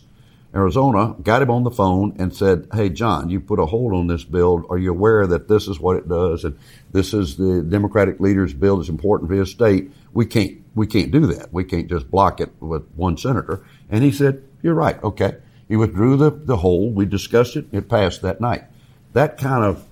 Arizona, 0.52 1.14
got 1.23 1.43
him 1.43 1.50
on 1.52 1.62
the 1.62 1.71
phone 1.71 2.17
and 2.19 2.35
said, 2.35 2.67
Hey, 2.75 2.88
John, 2.88 3.31
you 3.31 3.38
put 3.38 3.61
a 3.61 3.67
hold 3.67 3.95
on 3.95 4.09
this 4.09 4.25
bill. 4.25 4.67
Are 4.69 4.79
you 4.79 4.90
aware 4.90 5.29
that 5.29 5.47
this 5.47 5.69
is 5.69 5.79
what 5.79 5.97
it 5.97 6.09
does? 6.09 6.43
And 6.43 6.59
this 6.90 7.14
is 7.14 7.37
the 7.37 7.62
Democratic 7.62 8.19
leader's 8.19 8.52
bill 8.52 8.79
that's 8.79 8.88
important 8.88 9.31
for 9.31 9.37
his 9.37 9.52
state. 9.52 9.93
We 10.12 10.26
can't, 10.26 10.61
we 10.75 10.88
can't 10.88 11.12
do 11.12 11.26
that. 11.26 11.52
We 11.52 11.62
can't 11.62 11.88
just 11.88 12.11
block 12.11 12.40
it 12.40 12.50
with 12.59 12.83
one 12.97 13.17
senator. 13.17 13.64
And 13.88 14.02
he 14.02 14.11
said, 14.11 14.43
You're 14.61 14.75
right. 14.75 15.00
Okay. 15.05 15.37
He 15.71 15.77
withdrew 15.77 16.17
the, 16.17 16.31
the 16.31 16.57
hold. 16.57 16.97
We 16.97 17.07
discussed 17.07 17.55
it. 17.55 17.67
It 17.71 17.89
passed 17.89 18.23
that 18.23 18.41
night. 18.41 18.65
That 19.12 19.39
kind 19.39 19.65
of 19.65 19.87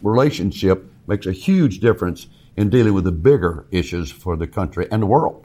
relationship 0.00 0.84
makes 1.08 1.26
a 1.26 1.32
huge 1.32 1.80
difference 1.80 2.28
in 2.56 2.70
dealing 2.70 2.94
with 2.94 3.02
the 3.02 3.10
bigger 3.10 3.66
issues 3.72 4.12
for 4.12 4.36
the 4.36 4.46
country 4.46 4.86
and 4.92 5.02
the 5.02 5.06
world. 5.06 5.44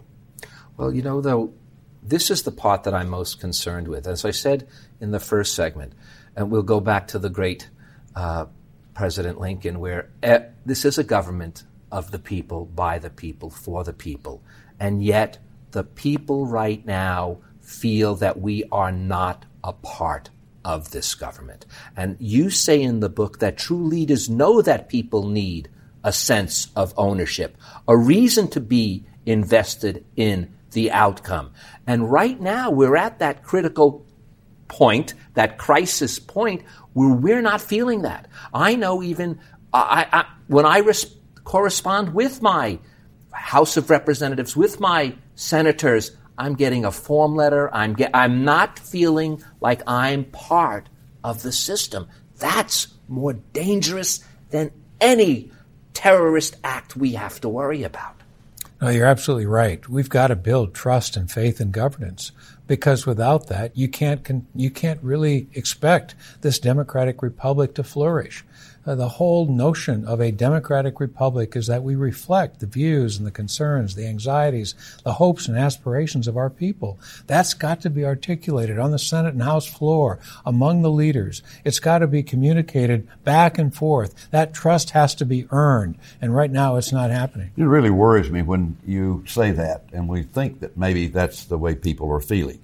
Well, 0.78 0.94
you 0.94 1.02
know, 1.02 1.22
though, 1.22 1.54
this 2.04 2.30
is 2.30 2.44
the 2.44 2.52
part 2.52 2.84
that 2.84 2.94
I'm 2.94 3.10
most 3.10 3.40
concerned 3.40 3.88
with. 3.88 4.06
As 4.06 4.24
I 4.24 4.30
said 4.30 4.68
in 5.02 5.10
the 5.10 5.20
first 5.20 5.56
segment, 5.56 5.94
and 6.36 6.52
we'll 6.52 6.62
go 6.62 6.80
back 6.80 7.08
to 7.08 7.18
the 7.18 7.30
great 7.30 7.68
uh, 8.16 8.46
President 8.94 9.40
Lincoln, 9.40 9.80
where 9.80 10.08
uh, 10.22 10.40
this 10.64 10.86
is 10.86 11.00
a 11.00 11.04
government 11.04 11.64
of 11.92 12.12
the 12.12 12.20
people, 12.20 12.66
by 12.66 13.00
the 13.00 13.10
people, 13.10 13.50
for 13.50 13.84
the 13.84 13.94
people. 13.94 14.44
And 14.80 15.04
yet, 15.04 15.40
the 15.72 15.84
people 15.84 16.46
right 16.46 16.86
now 16.86 17.40
feel 17.60 18.14
that 18.18 18.40
we 18.40 18.66
are 18.72 18.92
not 18.92 19.46
a 19.64 19.74
part 19.74 20.30
of 20.66 20.92
this 20.92 21.16
government. 21.16 21.66
And 21.96 22.18
you 22.20 22.50
say 22.50 22.82
in 22.82 23.00
the 23.00 23.10
book 23.10 23.40
that 23.40 23.58
true 23.58 23.84
leaders 23.84 24.30
know 24.30 24.62
that 24.62 24.90
people 24.90 25.28
need 25.28 25.70
a 26.04 26.14
sense 26.14 26.68
of 26.76 26.94
ownership, 26.98 27.58
a 27.88 27.98
reason 27.98 28.48
to 28.50 28.60
be 28.60 29.06
invested 29.26 30.06
in 30.16 30.54
the 30.72 30.92
outcome. 30.92 31.54
And 31.88 32.12
right 32.12 32.40
now, 32.40 32.72
we're 32.72 32.98
at 32.98 33.20
that 33.20 33.44
critical 33.44 34.06
point, 34.68 35.14
that 35.36 35.58
crisis 35.58 36.20
point, 36.20 36.64
where 36.94 37.14
we're 37.14 37.42
not 37.42 37.62
feeling 37.62 38.02
that. 38.02 38.28
I 38.54 38.76
know 38.76 39.02
even 39.04 39.40
I, 39.74 40.08
I, 40.12 40.26
when 40.48 40.66
I 40.66 40.80
res- 40.80 41.16
correspond 41.44 42.14
with 42.14 42.42
my 42.42 42.80
House 43.32 43.78
of 43.78 43.90
Representatives, 43.90 44.56
with 44.56 44.80
my 44.80 45.16
senators, 45.36 46.12
I'm 46.38 46.56
getting 46.56 46.86
a 46.86 46.92
form 46.92 47.36
letter. 47.36 47.74
I'm, 47.74 47.94
get, 47.94 48.12
I'm 48.14 48.44
not 48.44 48.80
feeling 48.80 49.44
like 49.62 49.82
I'm 49.88 50.26
part 50.26 50.90
of 51.24 51.44
the 51.44 51.52
system. 51.52 52.08
That's 52.38 52.88
more 53.08 53.34
dangerous 53.34 54.24
than 54.50 54.72
any 55.00 55.52
terrorist 55.94 56.58
act 56.64 56.96
we 56.96 57.14
have 57.14 57.40
to 57.42 57.50
worry 57.50 57.84
about. 57.84 58.16
No, 58.82 58.90
you're 58.90 59.08
absolutely 59.08 59.46
right. 59.46 59.88
We've 59.88 60.10
got 60.10 60.28
to 60.28 60.36
build 60.36 60.74
trust 60.74 61.16
and 61.16 61.32
faith 61.32 61.62
in 61.62 61.72
governance 61.72 62.34
because 62.68 63.06
without 63.06 63.48
that, 63.48 63.78
you 63.78 63.88
can't 63.88 64.46
you 64.56 64.70
can't 64.70 65.02
really 65.02 65.48
expect 65.54 66.16
this 66.42 66.60
democratic 66.60 67.22
republic 67.22 67.76
to 67.76 67.84
flourish. 67.84 68.44
Uh, 68.86 68.96
the 68.96 69.08
whole 69.08 69.48
notion 69.48 70.06
of 70.06 70.20
a 70.20 70.32
democratic 70.32 71.00
republic 71.00 71.56
is 71.56 71.68
that 71.68 71.84
we 71.84 71.96
reflect 71.96 72.60
the 72.60 72.66
views 72.66 73.18
and 73.18 73.26
the 73.26 73.32
concerns, 73.32 73.96
the 73.96 74.08
anxieties, 74.08 74.76
the 75.04 75.14
hopes 75.14 75.48
and 75.48 75.58
aspirations 75.58 76.28
of 76.28 76.36
our 76.36 76.50
people. 76.50 77.00
That's 77.28 77.54
got 77.54 77.82
to 77.82 77.90
be 77.90 78.06
articulated 78.06 78.80
on 78.80 78.92
the 78.92 79.00
Senate 79.00 79.34
and 79.34 79.44
House 79.44 79.66
floor 79.66 80.20
among 80.46 80.82
the 80.82 80.92
leaders. 80.92 81.42
It's 81.64 81.80
got 81.80 82.00
to 82.00 82.08
be 82.08 82.24
communicated 82.24 83.08
back 83.24 83.58
and 83.58 83.74
forth. 83.74 84.30
That 84.32 84.54
trust 84.54 84.92
has 84.92 85.16
to 85.16 85.26
be 85.26 85.48
earned. 85.52 85.98
And 86.22 86.36
right 86.36 86.52
now 86.52 86.76
it's 86.76 86.92
not 86.92 87.10
happening. 87.10 87.52
It 87.56 87.64
really 87.64 87.90
worries 87.90 88.30
me 88.30 88.42
when 88.42 88.78
you 88.86 89.24
say 89.28 89.52
that 89.52 89.86
and 89.94 90.10
we 90.10 90.24
think 90.24 90.60
that 90.60 90.78
maybe 90.78 91.08
that's 91.08 91.46
the 91.46 91.58
way 91.58 91.76
people 91.76 92.12
are 92.12 92.20
feeling 92.20 92.60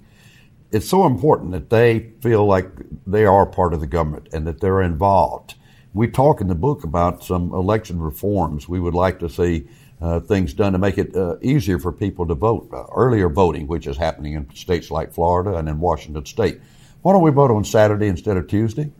it's 0.72 0.88
so 0.88 1.06
important 1.06 1.52
that 1.52 1.70
they 1.70 2.10
feel 2.20 2.46
like 2.46 2.70
they 3.06 3.24
are 3.24 3.44
part 3.44 3.74
of 3.74 3.80
the 3.80 3.86
government 3.86 4.28
and 4.32 4.46
that 4.46 4.60
they're 4.60 4.82
involved. 4.82 5.54
We 5.92 6.08
talk 6.08 6.40
in 6.40 6.46
the 6.46 6.54
book 6.54 6.84
about 6.84 7.24
some 7.24 7.52
election 7.52 8.00
reforms 8.00 8.68
we 8.68 8.78
would 8.78 8.94
like 8.94 9.18
to 9.20 9.28
see 9.28 9.68
uh, 10.00 10.20
things 10.20 10.54
done 10.54 10.72
to 10.72 10.78
make 10.78 10.98
it 10.98 11.14
uh, 11.16 11.36
easier 11.42 11.78
for 11.78 11.92
people 11.92 12.26
to 12.28 12.34
vote. 12.34 12.68
Uh, 12.72 12.84
earlier 12.94 13.28
voting, 13.28 13.66
which 13.66 13.86
is 13.86 13.96
happening 13.96 14.34
in 14.34 14.54
states 14.54 14.90
like 14.90 15.12
Florida 15.12 15.56
and 15.56 15.68
in 15.68 15.80
Washington 15.80 16.24
State. 16.24 16.60
Why 17.02 17.12
don't 17.12 17.22
we 17.22 17.30
vote 17.30 17.50
on 17.50 17.64
Saturday 17.64 18.06
instead 18.06 18.36
of 18.36 18.46
Tuesday? 18.46 18.92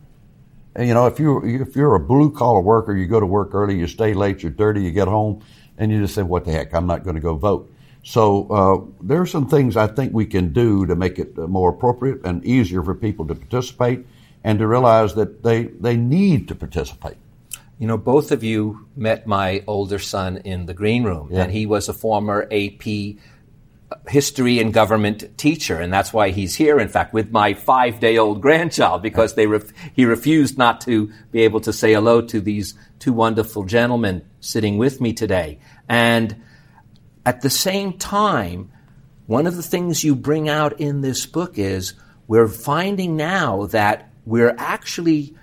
And, 0.75 0.87
you 0.87 0.93
know, 0.93 1.07
if 1.07 1.19
you 1.19 1.43
if 1.43 1.75
you're 1.75 1.95
a 1.95 1.99
blue 1.99 2.31
collar 2.31 2.61
worker, 2.61 2.95
you 2.95 3.07
go 3.07 3.19
to 3.19 3.25
work 3.25 3.53
early, 3.53 3.77
you 3.77 3.87
stay 3.87 4.13
late, 4.13 4.43
you're 4.43 4.51
dirty, 4.51 4.83
you 4.83 4.91
get 4.91 5.07
home, 5.07 5.43
and 5.77 5.91
you 5.91 6.01
just 6.01 6.15
say, 6.15 6.23
"What 6.23 6.45
the 6.45 6.51
heck? 6.51 6.73
I'm 6.73 6.87
not 6.87 7.03
going 7.03 7.15
to 7.15 7.21
go 7.21 7.35
vote." 7.35 7.73
So 8.03 8.47
uh, 8.49 9.05
there 9.05 9.21
are 9.21 9.25
some 9.25 9.47
things 9.47 9.77
I 9.77 9.87
think 9.87 10.13
we 10.13 10.25
can 10.25 10.53
do 10.53 10.85
to 10.85 10.95
make 10.95 11.19
it 11.19 11.37
uh, 11.37 11.47
more 11.47 11.69
appropriate 11.69 12.25
and 12.25 12.43
easier 12.45 12.83
for 12.83 12.95
people 12.95 13.27
to 13.27 13.35
participate 13.35 14.05
and 14.43 14.59
to 14.59 14.67
realize 14.67 15.15
that 15.15 15.43
they, 15.43 15.63
they 15.65 15.97
need 15.97 16.47
to 16.47 16.55
participate. 16.55 17.17
You 17.79 17.87
know, 17.87 17.97
both 17.97 18.31
of 18.31 18.43
you 18.43 18.87
met 18.95 19.25
my 19.25 19.63
older 19.65 19.97
son 19.97 20.37
in 20.37 20.67
the 20.67 20.73
green 20.73 21.03
room, 21.03 21.29
yeah. 21.31 21.43
and 21.43 21.51
he 21.51 21.65
was 21.65 21.89
a 21.89 21.93
former 21.93 22.47
AP 22.51 23.17
history 24.07 24.59
and 24.59 24.73
government 24.73 25.37
teacher, 25.37 25.79
and 25.79 25.91
that's 25.91 26.13
why 26.13 26.29
he's 26.29 26.55
here. 26.55 26.79
In 26.79 26.87
fact, 26.87 27.13
with 27.13 27.31
my 27.31 27.53
five-day-old 27.53 28.41
grandchild, 28.41 29.01
because 29.01 29.35
they 29.35 29.47
ref- 29.47 29.71
he 29.93 30.05
refused 30.05 30.57
not 30.57 30.81
to 30.81 31.11
be 31.31 31.41
able 31.41 31.59
to 31.61 31.73
say 31.73 31.93
hello 31.93 32.21
to 32.21 32.39
these 32.39 32.73
two 32.99 33.13
wonderful 33.13 33.63
gentlemen 33.63 34.23
sitting 34.39 34.77
with 34.77 35.01
me 35.01 35.13
today. 35.13 35.59
And 35.89 36.43
at 37.25 37.41
the 37.41 37.49
same 37.49 37.97
time, 37.97 38.71
one 39.27 39.47
of 39.47 39.55
the 39.55 39.63
things 39.63 40.03
you 40.03 40.15
bring 40.15 40.49
out 40.49 40.79
in 40.79 41.01
this 41.01 41.25
book 41.25 41.57
is 41.57 41.93
we're 42.27 42.47
finding 42.47 43.17
now 43.17 43.65
that 43.67 44.10
we're 44.25 44.55
actually 44.57 45.35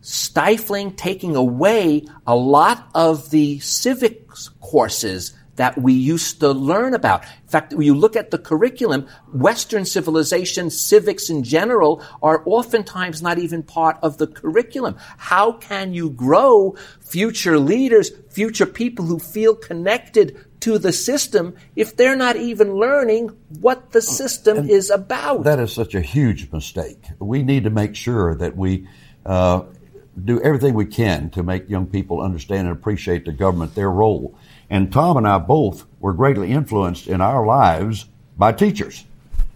stifling, 0.00 0.92
taking 0.92 1.34
away 1.34 2.04
a 2.26 2.36
lot 2.36 2.88
of 2.94 3.30
the 3.30 3.58
civics 3.60 4.50
courses 4.60 5.34
that 5.56 5.80
we 5.80 5.92
used 5.92 6.40
to 6.40 6.50
learn 6.52 6.94
about. 6.94 7.22
In 7.22 7.48
fact, 7.48 7.72
when 7.72 7.86
you 7.86 7.94
look 7.94 8.14
at 8.14 8.30
the 8.30 8.38
curriculum, 8.38 9.08
Western 9.32 9.84
civilization, 9.84 10.70
civics 10.70 11.28
in 11.28 11.42
general, 11.42 12.02
are 12.22 12.42
oftentimes 12.46 13.22
not 13.22 13.38
even 13.38 13.62
part 13.62 13.98
of 14.02 14.18
the 14.18 14.26
curriculum. 14.26 14.96
How 15.16 15.52
can 15.52 15.92
you 15.92 16.10
grow 16.10 16.76
future 17.00 17.58
leaders, 17.58 18.10
future 18.30 18.66
people 18.66 19.06
who 19.06 19.18
feel 19.18 19.54
connected 19.54 20.45
to 20.60 20.78
the 20.78 20.92
system 20.92 21.54
if 21.74 21.96
they're 21.96 22.16
not 22.16 22.36
even 22.36 22.74
learning 22.74 23.36
what 23.60 23.92
the 23.92 24.02
system 24.02 24.58
and 24.58 24.70
is 24.70 24.90
about. 24.90 25.44
That 25.44 25.58
is 25.58 25.72
such 25.72 25.94
a 25.94 26.00
huge 26.00 26.50
mistake. 26.52 27.04
We 27.18 27.42
need 27.42 27.64
to 27.64 27.70
make 27.70 27.94
sure 27.94 28.34
that 28.34 28.56
we 28.56 28.88
uh, 29.24 29.62
do 30.24 30.40
everything 30.40 30.74
we 30.74 30.86
can 30.86 31.30
to 31.30 31.42
make 31.42 31.68
young 31.68 31.86
people 31.86 32.20
understand 32.20 32.68
and 32.68 32.76
appreciate 32.76 33.24
the 33.24 33.32
government, 33.32 33.74
their 33.74 33.90
role. 33.90 34.34
And 34.70 34.92
Tom 34.92 35.16
and 35.16 35.28
I 35.28 35.38
both 35.38 35.86
were 36.00 36.12
greatly 36.12 36.50
influenced 36.52 37.06
in 37.06 37.20
our 37.20 37.46
lives 37.46 38.06
by 38.36 38.52
teachers. 38.52 39.04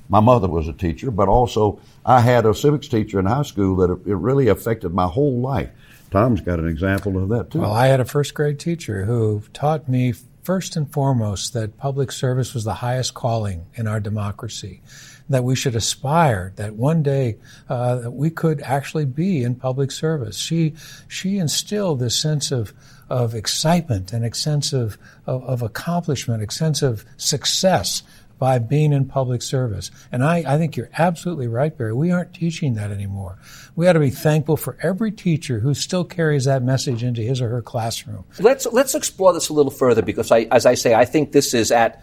My 0.08 0.20
mother 0.20 0.48
was 0.48 0.68
a 0.68 0.72
teacher, 0.72 1.10
but 1.10 1.28
also 1.28 1.80
I 2.04 2.20
had 2.20 2.44
a 2.44 2.54
civics 2.54 2.88
teacher 2.88 3.18
in 3.18 3.26
high 3.26 3.42
school 3.42 3.76
that 3.76 3.90
it 3.90 4.14
really 4.14 4.48
affected 4.48 4.92
my 4.92 5.06
whole 5.06 5.40
life. 5.40 5.70
Tom's 6.10 6.40
got 6.40 6.58
an 6.58 6.66
example 6.66 7.22
of 7.22 7.28
that 7.28 7.50
too. 7.50 7.60
Well, 7.60 7.72
I 7.72 7.86
had 7.86 8.00
a 8.00 8.04
first 8.04 8.34
grade 8.34 8.58
teacher 8.58 9.04
who 9.04 9.42
taught 9.52 9.88
me 9.88 10.14
first 10.42 10.76
and 10.76 10.90
foremost 10.92 11.52
that 11.52 11.76
public 11.76 12.12
service 12.12 12.54
was 12.54 12.64
the 12.64 12.74
highest 12.74 13.14
calling 13.14 13.66
in 13.74 13.86
our 13.86 14.00
democracy, 14.00 14.80
that 15.28 15.44
we 15.44 15.54
should 15.54 15.76
aspire 15.76 16.52
that 16.56 16.74
one 16.74 17.02
day 17.02 17.36
uh, 17.68 18.02
we 18.10 18.30
could 18.30 18.60
actually 18.62 19.04
be 19.04 19.42
in 19.42 19.54
public 19.54 19.90
service. 19.90 20.36
She 20.38 20.74
she 21.08 21.38
instilled 21.38 22.00
this 22.00 22.16
sense 22.16 22.50
of 22.50 22.72
of 23.10 23.34
excitement 23.34 24.12
and 24.12 24.24
a 24.24 24.34
sense 24.34 24.72
of, 24.72 24.96
of, 25.26 25.42
of 25.44 25.62
accomplishment, 25.62 26.42
a 26.42 26.50
sense 26.50 26.80
of 26.80 27.04
success 27.16 28.02
by 28.38 28.58
being 28.58 28.92
in 28.94 29.04
public 29.04 29.42
service. 29.42 29.90
And 30.10 30.24
I, 30.24 30.44
I 30.46 30.56
think 30.56 30.76
you're 30.76 30.88
absolutely 30.96 31.46
right, 31.46 31.76
Barry. 31.76 31.92
We 31.92 32.10
aren't 32.10 32.32
teaching 32.32 32.74
that 32.74 32.90
anymore. 32.90 33.36
We 33.76 33.86
ought 33.86 33.92
to 33.92 34.00
be 34.00 34.10
thankful 34.10 34.56
for 34.56 34.78
every 34.82 35.12
teacher 35.12 35.58
who 35.58 35.74
still 35.74 36.04
carries 36.04 36.46
that 36.46 36.62
message 36.62 37.02
into 37.04 37.20
his 37.20 37.42
or 37.42 37.50
her 37.50 37.60
classroom. 37.60 38.24
Let's, 38.38 38.64
let's 38.66 38.94
explore 38.94 39.34
this 39.34 39.50
a 39.50 39.52
little 39.52 39.70
further 39.70 40.00
because 40.00 40.30
I, 40.30 40.48
as 40.50 40.64
I 40.64 40.74
say, 40.74 40.94
I 40.94 41.04
think 41.04 41.32
this 41.32 41.52
is 41.52 41.70
at 41.70 42.02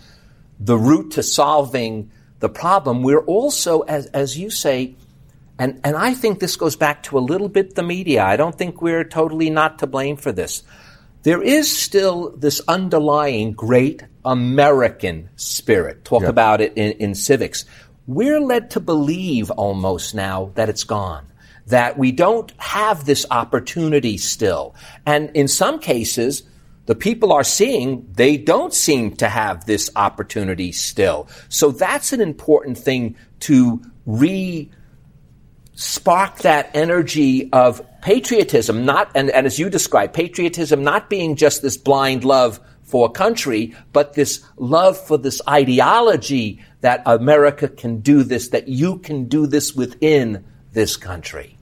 the 0.59 0.77
root 0.77 1.11
to 1.11 1.23
solving 1.23 2.11
the 2.39 2.49
problem. 2.49 3.01
We're 3.01 3.25
also, 3.25 3.81
as, 3.81 4.05
as 4.07 4.37
you 4.37 4.51
say, 4.51 4.95
and, 5.57 5.81
and 5.83 5.95
I 5.95 6.13
think 6.13 6.39
this 6.39 6.55
goes 6.55 6.75
back 6.75 7.01
to 7.03 7.17
a 7.17 7.19
little 7.19 7.49
bit 7.49 7.73
the 7.73 7.81
media. 7.81 8.23
I 8.23 8.35
don't 8.35 8.55
think 8.55 8.81
we're 8.81 9.03
totally 9.03 9.49
not 9.49 9.79
to 9.79 9.87
blame 9.87 10.17
for 10.17 10.31
this. 10.31 10.61
There 11.27 11.41
is 11.41 11.69
still 11.77 12.31
this 12.37 12.61
underlying 12.69 13.51
great 13.51 14.01
American 14.23 15.27
spirit. 15.35 16.05
Talk 16.05 16.21
yeah. 16.21 16.29
about 16.29 16.61
it 16.61 16.71
in, 16.77 16.93
in 16.93 17.15
civics. 17.15 17.65
We're 18.05 18.39
led 18.39 18.71
to 18.71 18.79
believe 18.79 19.51
almost 19.51 20.15
now 20.15 20.53
that 20.55 20.69
it's 20.69 20.85
gone 20.85 21.25
that 21.65 21.97
we 21.97 22.13
don't 22.13 22.53
have 22.55 23.03
this 23.03 23.25
opportunity 23.29 24.17
still. 24.17 24.73
And 25.05 25.29
in 25.35 25.49
some 25.49 25.79
cases, 25.79 26.43
the 26.85 26.95
people 26.95 27.33
are 27.33 27.43
seeing 27.43 28.07
they 28.13 28.37
don't 28.37 28.73
seem 28.73 29.13
to 29.17 29.27
have 29.27 29.65
this 29.65 29.89
opportunity 29.97 30.71
still. 30.71 31.27
So 31.49 31.71
that's 31.71 32.13
an 32.13 32.21
important 32.21 32.77
thing 32.77 33.17
to 33.41 33.81
re 34.05 34.71
spark 35.77 36.39
that 36.39 36.71
energy 36.73 37.49
of 37.53 37.85
patriotism, 38.01 38.83
not, 38.83 39.11
and, 39.13 39.29
and 39.29 39.45
as 39.45 39.59
you 39.59 39.69
describe, 39.69 40.11
patriotism 40.11 40.83
not 40.83 41.07
being 41.07 41.35
just 41.35 41.61
this 41.61 41.77
blind 41.77 42.23
love 42.23 42.59
for 42.81 43.05
a 43.05 43.11
country, 43.11 43.75
but 43.93 44.13
this 44.13 44.43
love 44.57 44.97
for 44.97 45.19
this 45.19 45.39
ideology 45.47 46.59
that 46.81 47.03
America 47.05 47.67
can 47.67 47.99
do 47.99 48.23
this, 48.23 48.49
that 48.49 48.67
you 48.67 48.97
can 48.97 49.25
do 49.25 49.45
this 49.45 49.75
within 49.75 50.43
this 50.73 50.97
country. 50.97 51.57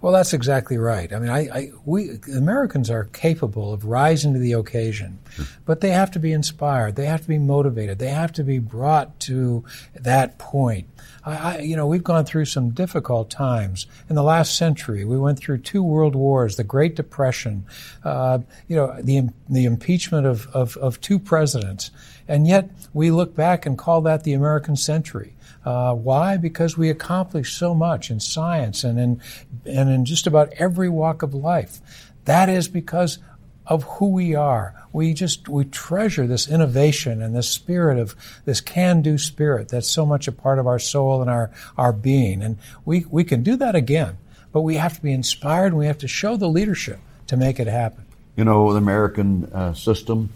Well, 0.00 0.12
that's 0.12 0.32
exactly 0.32 0.78
right. 0.78 1.12
I 1.12 1.18
mean, 1.18 1.28
I, 1.28 1.40
I, 1.52 1.72
we 1.84 2.20
Americans 2.34 2.88
are 2.88 3.04
capable 3.04 3.72
of 3.72 3.84
rising 3.84 4.32
to 4.32 4.38
the 4.38 4.52
occasion, 4.52 5.18
but 5.66 5.80
they 5.80 5.90
have 5.90 6.12
to 6.12 6.20
be 6.20 6.32
inspired. 6.32 6.94
They 6.94 7.06
have 7.06 7.22
to 7.22 7.28
be 7.28 7.38
motivated. 7.38 7.98
They 7.98 8.10
have 8.10 8.32
to 8.34 8.44
be 8.44 8.60
brought 8.60 9.18
to 9.20 9.64
that 9.96 10.38
point. 10.38 10.88
I, 11.28 11.36
I, 11.36 11.58
you 11.58 11.76
know, 11.76 11.86
we've 11.86 12.02
gone 12.02 12.24
through 12.24 12.46
some 12.46 12.70
difficult 12.70 13.30
times 13.30 13.86
in 14.08 14.14
the 14.14 14.22
last 14.22 14.56
century. 14.56 15.04
We 15.04 15.18
went 15.18 15.38
through 15.38 15.58
two 15.58 15.82
world 15.82 16.14
wars, 16.14 16.56
the 16.56 16.64
Great 16.64 16.96
Depression, 16.96 17.66
uh, 18.02 18.38
you 18.66 18.76
know, 18.76 18.96
the 19.02 19.28
the 19.48 19.66
impeachment 19.66 20.26
of, 20.26 20.48
of, 20.48 20.76
of 20.78 21.00
two 21.00 21.18
presidents, 21.18 21.90
and 22.26 22.46
yet 22.46 22.70
we 22.94 23.10
look 23.10 23.34
back 23.34 23.66
and 23.66 23.76
call 23.76 24.00
that 24.02 24.24
the 24.24 24.32
American 24.32 24.76
century. 24.76 25.34
Uh, 25.64 25.94
why? 25.94 26.38
Because 26.38 26.78
we 26.78 26.88
accomplished 26.88 27.58
so 27.58 27.74
much 27.74 28.10
in 28.10 28.20
science 28.20 28.82
and 28.84 28.98
in 28.98 29.20
and 29.66 29.90
in 29.90 30.04
just 30.06 30.26
about 30.26 30.52
every 30.54 30.88
walk 30.88 31.22
of 31.22 31.34
life. 31.34 31.80
That 32.24 32.48
is 32.48 32.68
because 32.68 33.18
of 33.68 33.84
who 33.84 34.08
we 34.08 34.34
are. 34.34 34.74
We 34.92 35.12
just 35.12 35.48
we 35.48 35.64
treasure 35.64 36.26
this 36.26 36.48
innovation 36.48 37.22
and 37.22 37.36
this 37.36 37.48
spirit 37.48 37.98
of 37.98 38.16
this 38.44 38.60
can-do 38.60 39.18
spirit 39.18 39.68
that's 39.68 39.88
so 39.88 40.04
much 40.06 40.26
a 40.26 40.32
part 40.32 40.58
of 40.58 40.66
our 40.66 40.78
soul 40.78 41.20
and 41.20 41.30
our 41.30 41.50
our 41.76 41.92
being. 41.92 42.42
And 42.42 42.58
we 42.84 43.04
we 43.10 43.24
can 43.24 43.42
do 43.42 43.56
that 43.56 43.74
again, 43.74 44.16
but 44.52 44.62
we 44.62 44.76
have 44.76 44.96
to 44.96 45.02
be 45.02 45.12
inspired 45.12 45.66
and 45.66 45.78
we 45.78 45.86
have 45.86 45.98
to 45.98 46.08
show 46.08 46.36
the 46.36 46.48
leadership 46.48 46.98
to 47.26 47.36
make 47.36 47.60
it 47.60 47.66
happen. 47.66 48.04
You 48.36 48.44
know, 48.44 48.72
the 48.72 48.78
American 48.78 49.44
uh, 49.52 49.74
system 49.74 50.30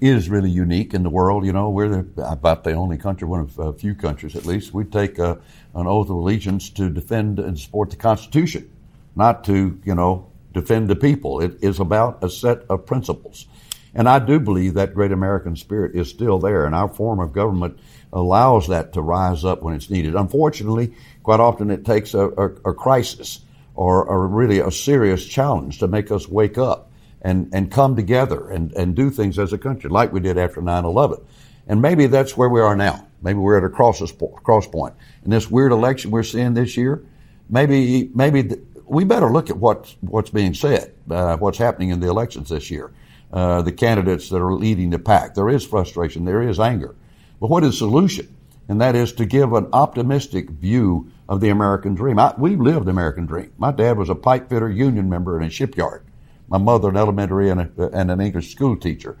is 0.00 0.30
really 0.30 0.50
unique 0.50 0.94
in 0.94 1.02
the 1.02 1.10
world. 1.10 1.44
You 1.44 1.52
know, 1.52 1.70
we're 1.70 1.88
the, 1.88 2.30
about 2.30 2.64
the 2.64 2.72
only 2.72 2.96
country, 2.96 3.26
one 3.26 3.40
of 3.40 3.58
a 3.58 3.72
few 3.72 3.94
countries 3.94 4.36
at 4.36 4.46
least, 4.46 4.72
we 4.72 4.84
take 4.84 5.18
a, 5.18 5.38
an 5.74 5.86
oath 5.86 6.08
of 6.08 6.16
allegiance 6.16 6.70
to 6.70 6.88
defend 6.88 7.40
and 7.40 7.58
support 7.58 7.90
the 7.90 7.96
Constitution, 7.96 8.70
not 9.16 9.44
to, 9.44 9.78
you 9.84 9.94
know, 9.94 10.30
defend 10.60 10.88
the 10.88 10.96
people. 10.96 11.40
It 11.40 11.58
is 11.62 11.80
about 11.80 12.22
a 12.22 12.30
set 12.30 12.62
of 12.68 12.86
principles. 12.86 13.46
And 13.94 14.08
I 14.08 14.18
do 14.18 14.38
believe 14.38 14.74
that 14.74 14.94
great 14.94 15.12
American 15.12 15.56
spirit 15.56 15.94
is 15.94 16.08
still 16.08 16.38
there, 16.38 16.66
and 16.66 16.74
our 16.74 16.88
form 16.88 17.20
of 17.20 17.32
government 17.32 17.78
allows 18.12 18.68
that 18.68 18.92
to 18.92 19.02
rise 19.02 19.44
up 19.44 19.62
when 19.62 19.74
it's 19.74 19.90
needed. 19.90 20.14
Unfortunately, 20.14 20.94
quite 21.22 21.40
often 21.40 21.70
it 21.70 21.84
takes 21.84 22.14
a, 22.14 22.28
a, 22.28 22.46
a 22.70 22.74
crisis 22.74 23.40
or, 23.74 24.04
or 24.04 24.26
really 24.26 24.60
a 24.60 24.70
serious 24.70 25.24
challenge 25.24 25.78
to 25.78 25.88
make 25.88 26.10
us 26.10 26.28
wake 26.28 26.58
up 26.58 26.90
and, 27.22 27.50
and 27.52 27.70
come 27.70 27.96
together 27.96 28.48
and, 28.50 28.72
and 28.72 28.94
do 28.94 29.10
things 29.10 29.38
as 29.38 29.52
a 29.52 29.58
country 29.58 29.90
like 29.90 30.12
we 30.12 30.20
did 30.20 30.38
after 30.38 30.60
9-11. 30.60 31.24
And 31.66 31.82
maybe 31.82 32.06
that's 32.06 32.36
where 32.36 32.48
we 32.48 32.60
are 32.60 32.76
now. 32.76 33.06
Maybe 33.22 33.38
we're 33.38 33.58
at 33.58 33.64
a 33.64 33.68
cross, 33.68 34.00
cross 34.42 34.66
point. 34.66 34.94
In 35.24 35.30
this 35.30 35.50
weird 35.50 35.72
election 35.72 36.10
we're 36.10 36.22
seeing 36.22 36.54
this 36.54 36.76
year, 36.76 37.04
maybe, 37.48 38.10
maybe 38.14 38.56
we 38.88 39.04
better 39.04 39.30
look 39.30 39.50
at 39.50 39.56
what's, 39.56 39.96
what's 40.00 40.30
being 40.30 40.54
said, 40.54 40.94
uh, 41.10 41.36
what's 41.36 41.58
happening 41.58 41.90
in 41.90 42.00
the 42.00 42.08
elections 42.08 42.48
this 42.48 42.70
year. 42.70 42.92
Uh, 43.32 43.60
the 43.60 43.72
candidates 43.72 44.30
that 44.30 44.40
are 44.40 44.54
leading 44.54 44.88
the 44.90 44.98
pack. 44.98 45.34
There 45.34 45.50
is 45.50 45.66
frustration. 45.66 46.24
There 46.24 46.40
is 46.40 46.58
anger. 46.58 46.96
But 47.40 47.50
what 47.50 47.62
is 47.62 47.72
the 47.72 47.76
solution? 47.76 48.34
And 48.68 48.80
that 48.80 48.94
is 48.94 49.12
to 49.14 49.26
give 49.26 49.52
an 49.52 49.68
optimistic 49.72 50.48
view 50.48 51.10
of 51.28 51.40
the 51.40 51.50
American 51.50 51.94
dream. 51.94 52.18
I, 52.18 52.34
we 52.38 52.56
lived 52.56 52.86
the 52.86 52.90
American 52.90 53.26
dream. 53.26 53.52
My 53.58 53.70
dad 53.70 53.98
was 53.98 54.08
a 54.08 54.14
pipe 54.14 54.48
fitter 54.48 54.70
union 54.70 55.10
member 55.10 55.38
in 55.38 55.46
a 55.46 55.50
shipyard 55.50 56.04
my 56.48 56.58
mother 56.58 56.88
an 56.88 56.96
elementary 56.96 57.50
and, 57.50 57.60
a, 57.60 57.90
and 57.92 58.10
an 58.10 58.20
English 58.20 58.50
school 58.50 58.76
teacher, 58.76 59.16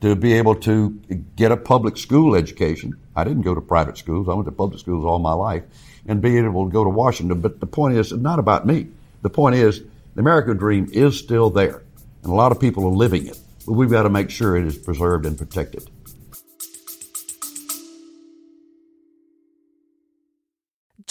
to 0.00 0.16
be 0.16 0.32
able 0.32 0.56
to 0.56 0.90
get 1.36 1.52
a 1.52 1.56
public 1.56 1.96
school 1.96 2.34
education. 2.34 2.96
I 3.14 3.24
didn't 3.24 3.42
go 3.42 3.54
to 3.54 3.60
private 3.60 3.96
schools. 3.96 4.28
I 4.28 4.34
went 4.34 4.46
to 4.46 4.52
public 4.52 4.80
schools 4.80 5.04
all 5.04 5.20
my 5.20 5.32
life 5.32 5.62
and 6.06 6.20
be 6.20 6.36
able 6.38 6.66
to 6.66 6.72
go 6.72 6.82
to 6.82 6.90
Washington. 6.90 7.40
But 7.40 7.60
the 7.60 7.66
point 7.66 7.96
is, 7.96 8.10
it's 8.10 8.20
not 8.20 8.40
about 8.40 8.66
me. 8.66 8.88
The 9.22 9.30
point 9.30 9.54
is, 9.54 9.82
the 10.14 10.20
American 10.20 10.56
dream 10.56 10.88
is 10.92 11.18
still 11.18 11.48
there. 11.48 11.82
And 12.22 12.32
a 12.32 12.34
lot 12.34 12.52
of 12.52 12.60
people 12.60 12.84
are 12.84 12.90
living 12.90 13.26
it. 13.26 13.38
But 13.66 13.72
we've 13.74 13.90
got 13.90 14.02
to 14.02 14.10
make 14.10 14.30
sure 14.30 14.56
it 14.56 14.66
is 14.66 14.76
preserved 14.76 15.24
and 15.24 15.38
protected. 15.38 15.88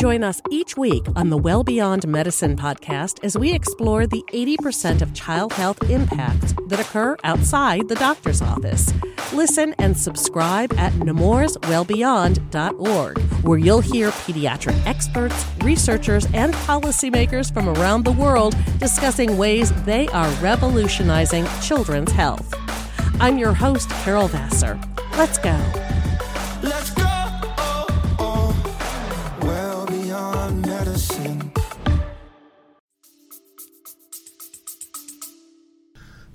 Join 0.02 0.24
us 0.24 0.42
each 0.50 0.76
week 0.78 1.06
on 1.16 1.30
the 1.30 1.38
Well 1.38 1.64
Beyond 1.64 2.08
Medicine 2.08 2.58
podcast 2.58 3.24
as 3.24 3.38
we 3.38 3.54
explore 3.54 4.08
the 4.08 4.24
80% 4.34 5.04
of 5.04 5.14
child 5.14 5.54
health 5.54 5.88
impacts 5.92 6.56
that 6.70 6.80
occur 6.80 7.16
outside 7.24 7.88
the 7.88 7.94
doctor's 7.94 8.42
office. 8.42 8.92
Listen 9.32 9.76
and 9.78 9.96
subscribe 9.96 10.74
at 10.74 10.92
nemourswellbeyond.org, 10.94 13.20
where 13.44 13.60
you'll 13.60 13.82
hear 13.82 14.10
pediatric 14.10 14.84
experts, 14.88 15.46
researchers, 15.62 16.26
and 16.34 16.56
policymakers 16.56 17.54
from 17.54 17.70
around 17.70 18.04
the 18.04 18.12
world 18.12 18.56
discussing 18.80 19.38
ways 19.38 19.72
they 19.84 20.08
are 20.08 20.32
revolutionizing 20.42 21.46
children's 21.62 22.12
health. 22.12 22.52
I'm 23.20 23.38
your 23.38 23.54
host, 23.54 23.92
Carol 24.04 24.30
Vassar. 24.30 24.80
Let's 25.16 25.38
go. 25.38 25.56
Let's 26.64 26.90
go. 26.90 27.11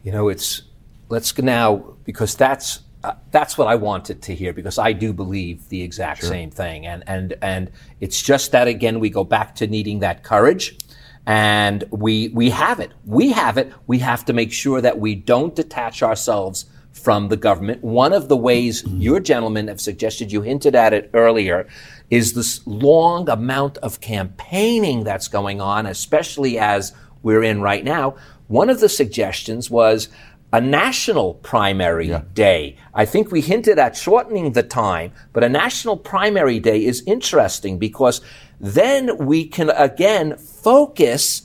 You 0.07 0.13
know, 0.13 0.29
it's 0.29 0.63
let's 1.09 1.37
now 1.37 1.97
because 2.05 2.37
that's 2.37 2.79
uh, 3.03 3.15
that's 3.33 3.59
what 3.59 3.67
I 3.67 3.75
wanted 3.75 4.23
to 4.23 4.37
hear 4.37 4.53
because 4.53 4.79
I 4.79 4.93
do 4.93 5.13
believe 5.13 5.69
the 5.69 5.83
exact 5.83 6.21
sure. 6.21 6.29
same 6.29 6.49
thing, 6.49 6.87
and 6.87 7.03
and 7.09 7.35
and 7.43 7.73
it's 7.99 8.23
just 8.23 8.53
that 8.53 8.69
again 8.69 9.01
we 9.01 9.11
go 9.11 9.25
back 9.25 9.57
to 9.57 9.67
needing 9.67 9.99
that 9.99 10.23
courage, 10.23 10.79
and 11.27 11.83
we 11.91 12.29
we 12.29 12.51
have 12.51 12.79
it, 12.79 12.93
we 13.05 13.33
have 13.33 13.59
it. 13.59 13.73
We 13.89 13.99
have 13.99 14.25
to 14.27 14.33
make 14.33 14.53
sure 14.53 14.81
that 14.81 15.01
we 15.01 15.17
don't 15.17 15.57
detach 15.57 16.05
ourselves 16.05 16.67
from 16.93 17.27
the 17.27 17.37
government. 17.37 17.83
One 17.83 18.13
of 18.13 18.29
the 18.29 18.37
ways 18.37 18.85
your 18.85 19.19
gentlemen 19.19 19.67
have 19.67 19.81
suggested, 19.81 20.31
you 20.31 20.43
hinted 20.43 20.77
at 20.77 20.95
it 20.95 21.11
earlier, 21.15 21.67
is 22.11 22.35
this 22.35 22.65
long 22.65 23.29
amount 23.29 23.79
of 23.79 24.01
campaigning 24.01 25.03
that's 25.03 25.27
going 25.27 25.61
on, 25.61 25.85
especially 25.85 26.61
as 26.61 26.95
we're 27.25 27.43
in 27.43 27.61
right 27.61 27.85
now, 27.85 28.15
one 28.49 28.71
of 28.71 28.81
the 28.81 28.89
suggestions 28.89 29.71
was 29.71 30.09
a 30.53 30.61
national 30.61 31.35
primary 31.35 32.09
yeah. 32.09 32.23
day. 32.33 32.77
I 32.95 33.05
think 33.05 33.31
we 33.31 33.41
hinted 33.41 33.79
at 33.79 33.97
shortening 33.97 34.53
the 34.53 34.63
time, 34.63 35.13
but 35.33 35.43
a 35.43 35.49
national 35.49 35.97
primary 35.97 36.61
day 36.61 36.85
is 36.85 37.03
interesting 37.07 37.79
because 37.79 38.21
then 38.61 39.19
we 39.19 39.47
can 39.47 39.71
again 39.71 40.37
focus 40.37 41.43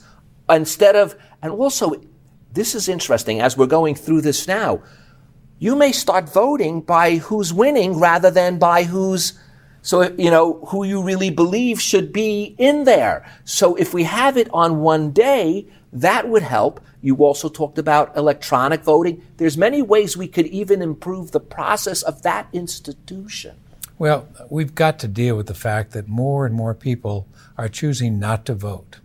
instead 0.48 0.96
of, 0.96 1.16
and 1.42 1.52
also, 1.52 1.92
this 2.52 2.74
is 2.74 2.88
interesting 2.88 3.40
as 3.40 3.56
we're 3.56 3.66
going 3.66 3.94
through 3.94 4.20
this 4.20 4.46
now. 4.46 4.82
You 5.58 5.76
may 5.76 5.92
start 5.92 6.28
voting 6.28 6.80
by 6.80 7.16
who's 7.16 7.52
winning 7.52 7.98
rather 7.98 8.30
than 8.30 8.58
by 8.58 8.84
who's 8.84 9.38
so, 9.84 10.02
you 10.16 10.30
know, 10.30 10.64
who 10.66 10.84
you 10.84 11.02
really 11.02 11.30
believe 11.30 11.80
should 11.80 12.12
be 12.12 12.54
in 12.56 12.84
there. 12.84 13.28
So 13.44 13.74
if 13.74 13.92
we 13.92 14.04
have 14.04 14.36
it 14.36 14.48
on 14.52 14.80
one 14.80 15.10
day, 15.10 15.66
that 15.92 16.28
would 16.28 16.42
help. 16.42 16.80
You 17.02 17.16
also 17.16 17.48
talked 17.48 17.78
about 17.78 18.16
electronic 18.16 18.82
voting. 18.82 19.22
There's 19.36 19.58
many 19.58 19.82
ways 19.82 20.16
we 20.16 20.28
could 20.28 20.46
even 20.46 20.80
improve 20.80 21.32
the 21.32 21.40
process 21.40 22.02
of 22.02 22.22
that 22.22 22.48
institution. 22.52 23.56
Well, 23.98 24.28
we've 24.48 24.74
got 24.74 24.98
to 25.00 25.08
deal 25.08 25.36
with 25.36 25.46
the 25.46 25.54
fact 25.54 25.92
that 25.92 26.08
more 26.08 26.46
and 26.46 26.54
more 26.54 26.74
people 26.74 27.28
are 27.58 27.68
choosing 27.68 28.18
not 28.18 28.44
to 28.46 28.54
vote. 28.54 28.98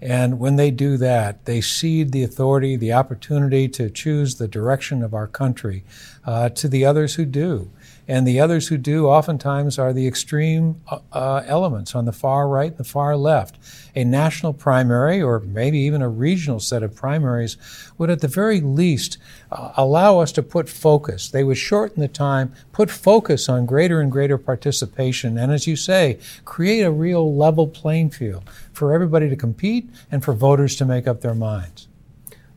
And 0.00 0.38
when 0.38 0.56
they 0.56 0.70
do 0.70 0.98
that, 0.98 1.46
they 1.46 1.62
cede 1.62 2.12
the 2.12 2.22
authority, 2.22 2.76
the 2.76 2.92
opportunity 2.92 3.68
to 3.68 3.88
choose 3.88 4.34
the 4.34 4.46
direction 4.46 5.02
of 5.02 5.14
our 5.14 5.26
country 5.26 5.82
uh, 6.26 6.50
to 6.50 6.68
the 6.68 6.84
others 6.84 7.14
who 7.14 7.24
do. 7.24 7.70
And 8.06 8.26
the 8.26 8.38
others 8.38 8.68
who 8.68 8.76
do 8.76 9.06
oftentimes 9.06 9.78
are 9.78 9.92
the 9.92 10.06
extreme 10.06 10.80
uh, 10.88 10.98
uh, 11.12 11.42
elements 11.46 11.94
on 11.94 12.04
the 12.04 12.12
far 12.12 12.48
right 12.48 12.70
and 12.70 12.78
the 12.78 12.84
far 12.84 13.16
left. 13.16 13.56
A 13.94 14.04
national 14.04 14.52
primary, 14.52 15.22
or 15.22 15.40
maybe 15.40 15.78
even 15.78 16.02
a 16.02 16.08
regional 16.08 16.60
set 16.60 16.82
of 16.82 16.94
primaries, 16.94 17.56
would 17.96 18.10
at 18.10 18.20
the 18.20 18.28
very 18.28 18.60
least 18.60 19.16
uh, 19.50 19.72
allow 19.76 20.18
us 20.18 20.32
to 20.32 20.42
put 20.42 20.68
focus. 20.68 21.30
They 21.30 21.44
would 21.44 21.56
shorten 21.56 22.02
the 22.02 22.08
time, 22.08 22.52
put 22.72 22.90
focus 22.90 23.48
on 23.48 23.64
greater 23.64 24.00
and 24.00 24.12
greater 24.12 24.36
participation, 24.36 25.38
and 25.38 25.50
as 25.50 25.66
you 25.66 25.76
say, 25.76 26.18
create 26.44 26.82
a 26.82 26.90
real 26.90 27.34
level 27.34 27.66
playing 27.66 28.10
field 28.10 28.50
for 28.72 28.92
everybody 28.92 29.30
to 29.30 29.36
compete 29.36 29.88
and 30.10 30.22
for 30.22 30.34
voters 30.34 30.76
to 30.76 30.84
make 30.84 31.06
up 31.06 31.22
their 31.22 31.34
minds. 31.34 31.88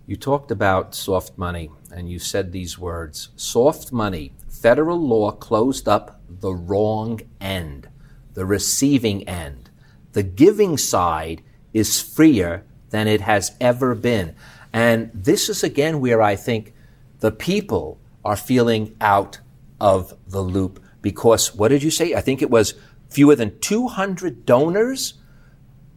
You 0.05 0.15
talked 0.15 0.51
about 0.51 0.95
soft 0.95 1.37
money, 1.37 1.69
and 1.91 2.09
you 2.09 2.19
said 2.19 2.51
these 2.51 2.77
words 2.77 3.29
soft 3.35 3.91
money 3.93 4.33
federal 4.61 4.99
law 4.99 5.31
closed 5.31 5.87
up 5.87 6.21
the 6.29 6.53
wrong 6.53 7.21
end, 7.39 7.89
the 8.33 8.45
receiving 8.45 9.27
end. 9.27 9.69
The 10.13 10.23
giving 10.23 10.77
side 10.77 11.43
is 11.73 12.01
freer 12.01 12.63
than 12.89 13.07
it 13.07 13.21
has 13.21 13.55
ever 13.61 13.95
been. 13.95 14.35
And 14.73 15.11
this 15.13 15.49
is 15.49 15.63
again 15.63 15.99
where 15.99 16.21
I 16.21 16.35
think 16.35 16.73
the 17.19 17.31
people 17.31 17.99
are 18.23 18.35
feeling 18.35 18.95
out 19.01 19.39
of 19.79 20.13
the 20.27 20.41
loop 20.41 20.83
because 21.01 21.55
what 21.55 21.69
did 21.69 21.83
you 21.83 21.91
say? 21.91 22.13
I 22.15 22.21
think 22.21 22.41
it 22.41 22.49
was 22.49 22.73
fewer 23.09 23.35
than 23.35 23.59
200 23.59 24.45
donors 24.45 25.13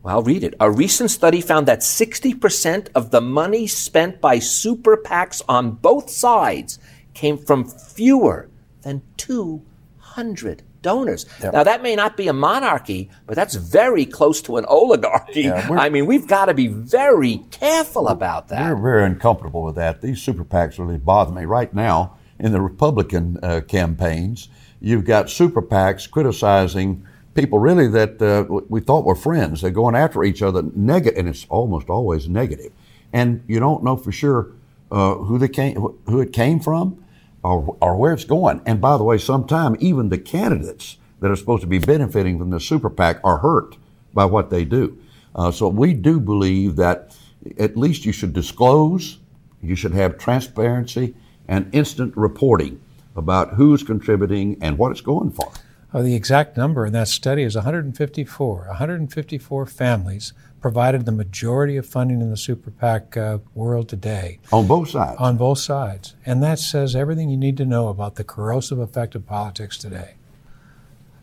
Well, 0.03 0.17
I'll 0.17 0.23
read 0.23 0.45
it. 0.45 0.55
A 0.61 0.71
recent 0.71 1.11
study 1.11 1.41
found 1.41 1.69
that 1.69 1.81
60% 1.81 2.89
of 2.95 3.11
the 3.11 3.21
money 3.21 3.67
spent 3.67 4.21
by 4.21 4.39
super 4.39 4.97
PACs 4.97 5.43
on 5.49 5.73
both 5.73 6.09
sides 6.09 6.79
came 7.13 7.37
from 7.37 7.65
fewer 7.65 8.50
than 8.83 9.03
200 9.17 10.63
donors. 10.83 11.27
Yep. 11.43 11.53
Now, 11.53 11.63
that 11.63 11.83
may 11.83 11.95
not 11.95 12.17
be 12.17 12.29
a 12.29 12.33
monarchy, 12.33 13.11
but 13.27 13.37
that's 13.37 13.55
very 13.55 14.07
close 14.07 14.41
to 14.43 14.57
an 14.57 14.65
oligarchy. 14.67 15.43
Yeah, 15.43 15.69
I 15.71 15.89
mean, 15.89 16.07
we've 16.07 16.27
got 16.27 16.47
to 16.47 16.55
be 16.55 16.69
very 16.69 17.39
careful 17.51 18.09
about 18.09 18.49
that. 18.49 18.75
We're 18.75 18.83
very 18.83 19.05
uncomfortable 19.05 19.63
with 19.63 19.75
that. 19.77 20.01
These 20.01 20.23
super 20.23 20.45
PACs 20.45 20.79
really 20.79 20.99
bother 20.99 21.33
me. 21.33 21.45
Right 21.45 21.73
now, 21.75 22.17
in 22.39 22.53
the 22.53 22.61
Republican 22.61 23.39
uh, 23.43 23.61
campaigns, 23.61 24.49
you've 24.81 25.05
got 25.05 25.31
super 25.31 25.63
PACs 25.63 26.11
criticizing 26.11 27.07
people 27.35 27.59
really 27.59 27.87
that 27.89 28.21
uh, 28.21 28.45
we 28.69 28.81
thought 28.81 29.05
were 29.05 29.15
friends. 29.15 29.61
They're 29.61 29.71
going 29.71 29.95
after 29.95 30.25
each 30.25 30.43
other, 30.43 30.63
negative, 30.75 31.19
and 31.19 31.29
it's 31.29 31.47
almost 31.49 31.89
always 31.89 32.29
negative. 32.29 32.73
And 33.13 33.43
you 33.47 33.61
don't 33.61 33.85
know 33.85 33.97
for 33.97 34.13
sure 34.13 34.53
uh, 34.91 35.15
who 35.15 35.39
they 35.39 35.49
came, 35.49 35.77
who 35.77 36.21
it 36.21 36.33
came 36.33 36.61
from, 36.61 37.05
or, 37.43 37.97
where 37.97 38.13
it's 38.13 38.25
going. 38.25 38.61
And 38.67 38.81
by 38.81 38.97
the 38.97 39.05
way, 39.05 39.19
sometimes 39.19 39.79
even 39.81 40.09
the 40.09 40.19
candidates 40.19 40.99
that 41.21 41.31
are 41.31 41.37
supposed 41.37 41.63
to 41.63 41.67
be 41.67 41.79
benefiting 41.79 42.39
from 42.39 42.51
the 42.51 42.61
super 42.61 42.91
PAC 42.91 43.21
are 43.25 43.39
hurt 43.39 43.77
by 44.13 44.25
what 44.25 44.51
they 44.51 44.65
do. 44.65 44.99
Uh, 45.35 45.51
so 45.51 45.69
we 45.69 45.95
do 45.95 46.19
believe 46.19 46.77
that 46.77 47.17
at 47.59 47.77
least 47.77 48.05
you 48.05 48.13
should 48.13 48.33
disclose, 48.33 49.19
you 49.63 49.75
should 49.75 49.95
have 49.95 50.19
transparency 50.19 51.15
and 51.49 51.73
instant 51.75 52.17
reporting 52.17 52.81
about 53.17 53.55
who's 53.55 53.83
contributing 53.83 54.57
and 54.61 54.79
what 54.79 54.91
it's 54.91 55.01
going 55.01 55.31
for. 55.31 55.53
Oh, 55.93 56.03
the 56.03 56.15
exact 56.15 56.57
number 56.57 56.87
in 56.87 56.93
that 56.93 57.09
study 57.09 57.43
is 57.43 57.57
154. 57.57 58.67
154 58.69 59.67
families 59.67 60.33
provided 60.61 61.07
the 61.07 61.13
majority 61.13 61.77
of 61.77 61.87
funding 61.87 62.21
in 62.21 62.31
the 62.31 62.37
super 62.37 62.71
PAC 62.71 63.17
uh, 63.17 63.39
world 63.55 63.89
today. 63.89 64.39
On 64.53 64.67
both 64.67 64.91
sides. 64.91 65.17
On 65.19 65.37
both 65.37 65.59
sides. 65.59 66.15
And 66.27 66.43
that 66.43 66.59
says 66.59 66.95
everything 66.95 67.31
you 67.31 67.37
need 67.37 67.57
to 67.57 67.65
know 67.65 67.89
about 67.89 68.17
the 68.17 68.25
corrosive 68.25 68.79
effect 68.79 69.15
of 69.15 69.27
politics 69.27 69.79
today. 69.79 70.15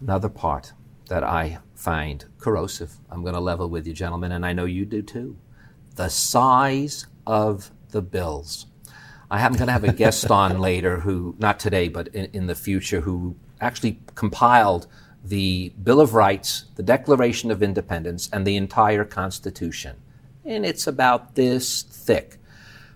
Another 0.01 0.29
part 0.29 0.73
that 1.09 1.23
I 1.23 1.59
find 1.75 2.25
corrosive, 2.39 2.97
I'm 3.09 3.21
going 3.21 3.35
to 3.35 3.39
level 3.39 3.69
with 3.69 3.87
you, 3.87 3.93
gentlemen, 3.93 4.31
and 4.31 4.45
I 4.45 4.53
know 4.53 4.65
you 4.65 4.85
do 4.85 5.01
too. 5.01 5.37
The 5.95 6.09
size 6.09 7.05
of 7.25 7.71
the 7.89 8.01
bills. 8.01 8.65
I 9.29 9.41
am 9.41 9.53
going 9.53 9.67
to 9.67 9.73
have 9.73 9.83
a 9.83 9.93
guest 9.93 10.29
on 10.31 10.59
later 10.69 11.01
who, 11.01 11.35
not 11.37 11.59
today, 11.59 11.87
but 11.87 12.07
in, 12.09 12.25
in 12.33 12.47
the 12.47 12.55
future, 12.55 13.01
who 13.01 13.35
actually 13.59 13.99
compiled 14.15 14.87
the 15.23 15.73
Bill 15.81 15.99
of 15.99 16.13
Rights, 16.13 16.65
the 16.75 16.83
Declaration 16.83 17.51
of 17.51 17.61
Independence, 17.61 18.29
and 18.31 18.45
the 18.45 18.55
entire 18.55 19.03
Constitution. 19.03 19.97
And 20.45 20.65
it's 20.65 20.87
about 20.87 21.35
this 21.35 21.83
thick. 21.83 22.37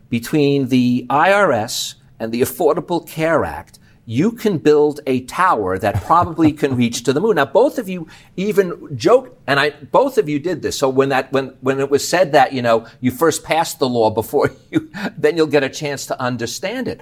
Between 0.10 0.70
the 0.70 1.06
IRS 1.10 1.96
and 2.20 2.32
the 2.32 2.42
Affordable 2.42 3.08
Care 3.08 3.44
Act, 3.44 3.80
you 4.06 4.32
can 4.32 4.58
build 4.58 5.00
a 5.06 5.22
tower 5.22 5.78
that 5.78 6.04
probably 6.04 6.52
can 6.62 6.76
reach 6.76 7.04
to 7.04 7.14
the 7.14 7.22
moon. 7.22 7.36
Now, 7.36 7.46
both 7.46 7.78
of 7.78 7.88
you 7.88 8.08
even 8.36 8.98
joke, 8.98 9.38
and 9.48 9.60
I, 9.60 9.70
both 9.70 10.18
of 10.18 10.28
you 10.28 10.40
did 10.40 10.62
this. 10.62 10.78
So 10.78 10.90
when 10.90 11.10
that, 11.10 11.32
when, 11.32 11.56
when 11.62 11.80
it 11.80 11.90
was 11.90 12.08
said 12.08 12.32
that, 12.34 12.54
you 12.54 12.62
know, 12.62 12.88
you 13.00 13.12
first 13.12 13.44
passed 13.44 13.80
the 13.80 13.88
law 13.88 14.10
before 14.10 14.52
you, 14.72 14.92
then 15.18 15.38
you'll 15.38 15.48
get 15.48 15.64
a 15.64 15.70
chance 15.70 16.06
to 16.08 16.20
understand 16.20 16.88
it. 16.88 17.02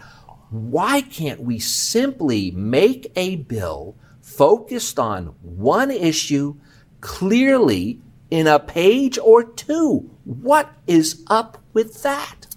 Why 0.49 1.01
can't 1.01 1.41
we 1.41 1.59
simply 1.59 2.51
make 2.51 3.11
a 3.15 3.37
bill 3.37 3.95
focused 4.39 4.97
on 4.97 5.25
one 5.41 5.91
issue 5.91 6.55
clearly 7.01 7.99
in 8.31 8.47
a 8.47 8.57
page 8.57 9.17
or 9.17 9.43
two? 9.43 10.09
What 10.23 10.71
is 10.87 11.25
up 11.27 11.61
with 11.73 12.03
that? 12.03 12.47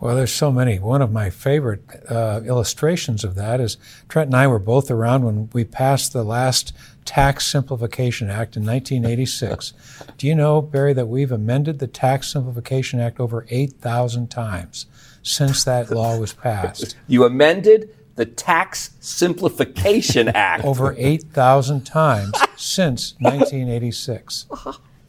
Well, 0.00 0.16
there's 0.16 0.32
so 0.32 0.50
many. 0.50 0.78
One 0.78 1.02
of 1.02 1.12
my 1.12 1.28
favorite 1.28 1.82
uh, 2.08 2.40
illustrations 2.46 3.22
of 3.22 3.34
that 3.34 3.60
is 3.60 3.76
Trent 4.08 4.28
and 4.28 4.34
I 4.34 4.46
were 4.46 4.58
both 4.58 4.90
around 4.90 5.24
when 5.24 5.50
we 5.52 5.64
passed 5.64 6.14
the 6.14 6.24
last 6.24 6.72
Tax 7.04 7.46
Simplification 7.46 8.30
Act 8.30 8.56
in 8.56 8.64
1986. 8.64 9.74
Do 10.16 10.26
you 10.26 10.34
know, 10.34 10.62
Barry, 10.62 10.94
that 10.94 11.06
we've 11.06 11.32
amended 11.32 11.80
the 11.80 11.86
Tax 11.86 12.32
Simplification 12.32 12.98
Act 12.98 13.20
over 13.20 13.46
8,000 13.50 14.30
times 14.30 14.86
since 15.22 15.64
that 15.64 15.90
law 15.90 16.18
was 16.18 16.32
passed? 16.32 16.96
You 17.06 17.24
amended 17.24 17.94
the 18.16 18.26
Tax 18.26 18.90
Simplification 19.00 20.28
Act 20.34 20.64
over 20.64 20.94
8,000 20.98 21.84
times 21.84 22.32
since 22.56 23.14
1986. 23.20 24.46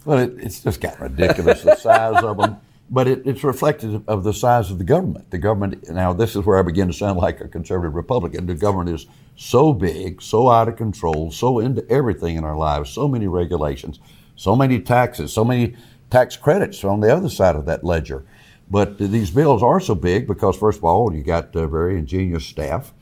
Well, 0.06 0.20
it, 0.20 0.36
it's 0.38 0.62
just 0.62 0.80
got 0.80 1.00
ridiculous, 1.00 1.64
the 1.64 1.76
size 1.76 2.24
of 2.24 2.38
them. 2.38 2.58
But 2.90 3.08
it, 3.10 3.28
it's 3.28 3.44
reflective 3.44 4.08
of 4.08 4.24
the 4.24 4.34
size 4.34 4.72
of 4.72 4.78
the 4.78 4.86
government. 4.86 5.30
The 5.30 5.38
government, 5.38 5.90
now, 5.90 6.14
this 6.14 6.38
is 6.38 6.46
where 6.46 6.58
I 6.58 6.62
begin 6.62 6.88
to 6.88 6.94
sound 6.94 7.18
like 7.18 7.42
a 7.42 7.48
conservative 7.48 7.96
Republican. 7.96 8.46
The 8.46 8.56
government 8.56 8.96
is 8.96 9.08
so 9.36 9.74
big, 9.74 10.22
so 10.22 10.50
out 10.50 10.70
of 10.70 10.78
control, 10.78 11.32
so 11.32 11.60
into 11.60 11.90
everything 11.90 12.38
in 12.38 12.46
our 12.46 12.56
lives, 12.56 12.90
so 12.90 13.10
many 13.10 13.28
regulations, 13.28 14.00
so 14.38 14.56
many 14.56 14.80
taxes, 14.80 15.34
so 15.34 15.44
many 15.44 15.76
tax 16.10 16.38
credits 16.38 16.84
on 16.86 17.02
the 17.02 17.14
other 17.14 17.28
side 17.28 17.58
of 17.58 17.66
that 17.66 17.84
ledger. 17.84 18.24
But 18.70 18.98
these 18.98 19.32
bills 19.32 19.64
are 19.64 19.80
so 19.80 19.96
big 19.96 20.28
because, 20.28 20.56
first 20.58 20.78
of 20.78 20.86
all, 20.86 21.14
you 21.14 21.24
got 21.24 21.56
uh, 21.56 21.68
very 21.68 21.98
ingenious 21.98 22.46
staff 22.46 22.94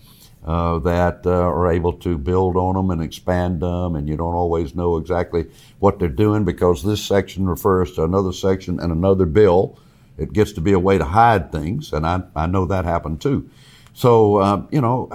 uh, 0.45 0.77
that 0.79 1.25
uh, 1.25 1.31
are 1.31 1.71
able 1.71 1.91
to 1.91 2.17
build 2.17 2.55
on 2.55 2.75
them 2.75 2.91
and 2.91 3.01
expand 3.01 3.62
them, 3.62 3.95
and 3.95 4.08
you 4.08 4.15
don't 4.15 4.36
always 4.36 4.75
know 4.75 4.97
exactly 4.97 5.47
what 5.79 5.97
they're 5.97 6.08
doing 6.08 6.45
because 6.45 6.84
this 6.84 7.03
section 7.03 7.49
refers 7.49 7.93
to 7.93 8.03
another 8.03 8.31
section 8.31 8.79
and 8.79 8.91
another 8.91 9.25
bill. 9.25 9.77
It 10.17 10.34
gets 10.34 10.53
to 10.53 10.62
be 10.62 10.73
a 10.73 10.79
way 10.79 10.97
to 10.99 11.03
hide 11.03 11.51
things, 11.51 11.91
and 11.91 12.05
I, 12.05 12.23
I 12.36 12.45
know 12.45 12.65
that 12.65 12.86
happened 12.86 13.21
too. 13.21 13.49
So, 13.93 14.38
uh, 14.38 14.63
you 14.71 14.81
know, 14.81 15.10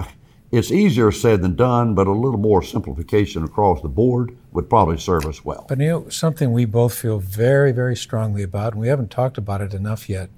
it's 0.51 0.69
easier 0.69 1.11
said 1.13 1.41
than 1.41 1.55
done, 1.55 1.95
but 1.95 2.07
a 2.07 2.11
little 2.11 2.39
more 2.39 2.61
simplification 2.61 3.43
across 3.43 3.81
the 3.81 3.87
board 3.87 4.37
would 4.51 4.69
probably 4.69 4.97
serve 4.97 5.25
us 5.25 5.45
well. 5.45 5.65
But 5.69 5.79
you 5.79 5.87
know, 5.87 6.09
something 6.09 6.51
we 6.51 6.65
both 6.65 6.93
feel 6.93 7.19
very, 7.19 7.71
very 7.71 7.95
strongly 7.95 8.43
about, 8.43 8.73
and 8.73 8.81
we 8.81 8.89
haven't 8.89 9.11
talked 9.11 9.37
about 9.37 9.61
it 9.61 9.73
enough 9.73 10.09
yet, 10.09 10.29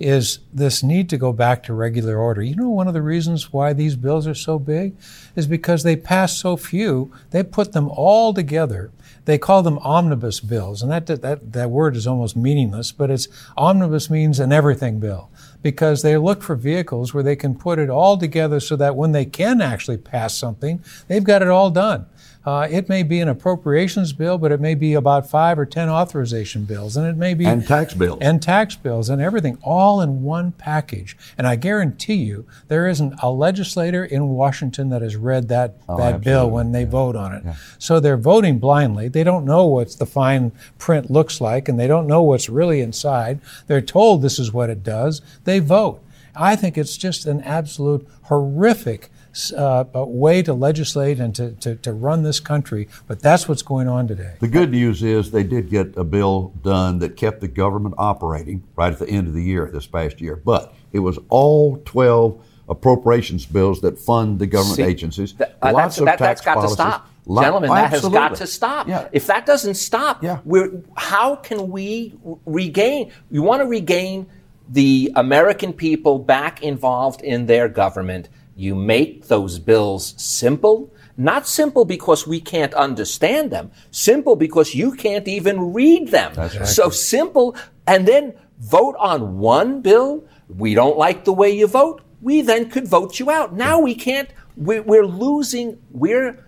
is 0.00 0.38
this 0.50 0.82
need 0.82 1.10
to 1.10 1.18
go 1.18 1.30
back 1.30 1.62
to 1.62 1.74
regular 1.74 2.16
order. 2.16 2.40
You 2.40 2.56
know, 2.56 2.70
one 2.70 2.88
of 2.88 2.94
the 2.94 3.02
reasons 3.02 3.52
why 3.52 3.74
these 3.74 3.96
bills 3.96 4.26
are 4.26 4.34
so 4.34 4.58
big 4.58 4.96
is 5.36 5.46
because 5.46 5.82
they 5.82 5.94
pass 5.94 6.34
so 6.36 6.56
few. 6.56 7.12
They 7.30 7.42
put 7.42 7.72
them 7.72 7.88
all 7.90 8.32
together. 8.32 8.90
They 9.26 9.36
call 9.36 9.62
them 9.62 9.78
omnibus 9.80 10.40
bills, 10.40 10.82
and 10.82 10.90
that, 10.90 11.06
that, 11.06 11.52
that 11.52 11.70
word 11.70 11.94
is 11.94 12.06
almost 12.06 12.34
meaningless, 12.34 12.90
but 12.90 13.10
it's 13.10 13.28
omnibus 13.56 14.08
means 14.08 14.40
an 14.40 14.50
everything 14.50 14.98
bill 14.98 15.30
because 15.62 16.00
they 16.00 16.16
look 16.16 16.42
for 16.42 16.56
vehicles 16.56 17.12
where 17.12 17.22
they 17.22 17.36
can 17.36 17.54
put 17.54 17.78
it 17.78 17.90
all 17.90 18.16
together 18.16 18.58
so 18.58 18.76
that 18.76 18.96
when 18.96 19.12
they 19.12 19.26
can 19.26 19.60
actually 19.60 19.98
pass 19.98 20.34
something, 20.34 20.82
they've 21.08 21.22
got 21.22 21.42
it 21.42 21.48
all 21.48 21.70
done. 21.70 22.06
Uh, 22.50 22.66
it 22.68 22.88
may 22.88 23.04
be 23.04 23.20
an 23.20 23.28
appropriations 23.28 24.12
bill, 24.12 24.36
but 24.36 24.50
it 24.50 24.60
may 24.60 24.74
be 24.74 24.94
about 24.94 25.30
five 25.30 25.56
or 25.56 25.64
ten 25.64 25.88
authorization 25.88 26.64
bills, 26.64 26.96
and 26.96 27.06
it 27.06 27.16
may 27.16 27.32
be 27.32 27.44
and 27.44 27.64
tax 27.64 27.94
bills 27.94 28.18
and 28.20 28.42
tax 28.42 28.74
bills 28.74 29.08
and 29.08 29.22
everything 29.22 29.56
all 29.62 30.00
in 30.00 30.22
one 30.24 30.50
package. 30.50 31.16
And 31.38 31.46
I 31.46 31.54
guarantee 31.54 32.14
you, 32.16 32.46
there 32.66 32.88
isn't 32.88 33.14
a 33.22 33.30
legislator 33.30 34.04
in 34.04 34.30
Washington 34.30 34.88
that 34.88 35.00
has 35.00 35.14
read 35.14 35.46
that 35.46 35.76
Oh, 35.88 35.96
that 35.98 36.22
bill 36.22 36.50
when 36.50 36.72
they 36.72 36.82
vote 36.82 37.14
on 37.14 37.32
it. 37.32 37.44
So 37.78 38.00
they're 38.00 38.16
voting 38.16 38.58
blindly. 38.58 39.06
They 39.06 39.22
don't 39.22 39.44
know 39.44 39.66
what 39.66 39.92
the 39.92 40.06
fine 40.06 40.50
print 40.76 41.08
looks 41.08 41.40
like, 41.40 41.68
and 41.68 41.78
they 41.78 41.86
don't 41.86 42.08
know 42.08 42.22
what's 42.22 42.48
really 42.48 42.80
inside. 42.80 43.38
They're 43.68 43.80
told 43.80 44.22
this 44.22 44.40
is 44.40 44.52
what 44.52 44.70
it 44.70 44.82
does. 44.82 45.22
They 45.44 45.60
vote. 45.60 46.02
I 46.34 46.56
think 46.56 46.76
it's 46.76 46.96
just 46.96 47.26
an 47.26 47.42
absolute 47.42 48.08
horrific 48.22 49.08
uh, 49.56 49.84
way 49.94 50.42
to 50.42 50.52
legislate 50.52 51.20
and 51.20 51.34
to, 51.34 51.52
to, 51.52 51.76
to 51.76 51.92
run 51.92 52.22
this 52.22 52.40
country, 52.40 52.88
but 53.06 53.20
that's 53.20 53.48
what's 53.48 53.62
going 53.62 53.88
on 53.88 54.08
today. 54.08 54.34
The 54.40 54.48
good 54.48 54.70
news 54.70 55.02
is 55.02 55.30
they 55.30 55.44
did 55.44 55.70
get 55.70 55.96
a 55.96 56.04
bill 56.04 56.52
done 56.62 56.98
that 57.00 57.16
kept 57.16 57.40
the 57.40 57.48
government 57.48 57.94
operating 57.98 58.62
right 58.76 58.92
at 58.92 58.98
the 58.98 59.08
end 59.08 59.28
of 59.28 59.34
the 59.34 59.42
year 59.42 59.70
this 59.72 59.86
past 59.86 60.20
year. 60.20 60.36
But 60.36 60.74
it 60.92 60.98
was 61.00 61.18
all 61.28 61.78
12 61.84 62.44
appropriations 62.68 63.46
bills 63.46 63.80
that 63.80 63.98
fund 63.98 64.38
the 64.38 64.46
government 64.46 64.76
See, 64.76 64.82
agencies. 64.84 65.32
Th- 65.32 65.50
uh, 65.62 65.72
Lots 65.72 65.74
that's, 65.96 65.98
of 65.98 66.04
that, 66.06 66.18
tax 66.18 66.40
that's 66.40 66.44
got 66.44 66.54
policies. 66.54 66.76
to 66.76 66.82
stop. 66.82 67.06
Lot- 67.26 67.42
Gentlemen, 67.42 67.70
that 67.70 67.90
has 67.90 68.08
got 68.08 68.36
to 68.36 68.46
stop. 68.46 68.88
Yeah. 68.88 69.08
If 69.12 69.26
that 69.26 69.44
doesn't 69.46 69.74
stop, 69.74 70.22
Yeah. 70.22 70.38
we're, 70.44 70.82
how 70.96 71.36
can 71.36 71.70
we 71.70 72.14
regain? 72.46 73.12
You 73.30 73.42
want 73.42 73.62
to 73.62 73.66
regain 73.66 74.26
the 74.68 75.12
American 75.16 75.72
people 75.72 76.18
back 76.18 76.62
involved 76.62 77.22
in 77.22 77.46
their 77.46 77.68
government. 77.68 78.28
You 78.60 78.74
make 78.74 79.28
those 79.28 79.58
bills 79.58 80.14
simple. 80.18 80.92
Not 81.16 81.48
simple 81.48 81.86
because 81.86 82.26
we 82.26 82.40
can't 82.42 82.74
understand 82.74 83.50
them. 83.50 83.70
Simple 83.90 84.36
because 84.36 84.74
you 84.74 84.92
can't 84.92 85.26
even 85.26 85.72
read 85.72 86.08
them. 86.08 86.34
So 86.66 86.90
simple. 86.90 87.56
And 87.86 88.06
then 88.06 88.34
vote 88.58 88.96
on 88.98 89.38
one 89.38 89.80
bill. 89.80 90.24
We 90.48 90.74
don't 90.74 90.98
like 90.98 91.24
the 91.24 91.32
way 91.32 91.50
you 91.50 91.66
vote. 91.66 92.02
We 92.20 92.42
then 92.42 92.68
could 92.68 92.86
vote 92.86 93.18
you 93.18 93.30
out. 93.30 93.54
Now 93.54 93.80
we 93.80 93.94
can't. 93.94 94.28
We're, 94.56 94.82
we're 94.82 95.06
losing. 95.06 95.78
We're 95.90 96.44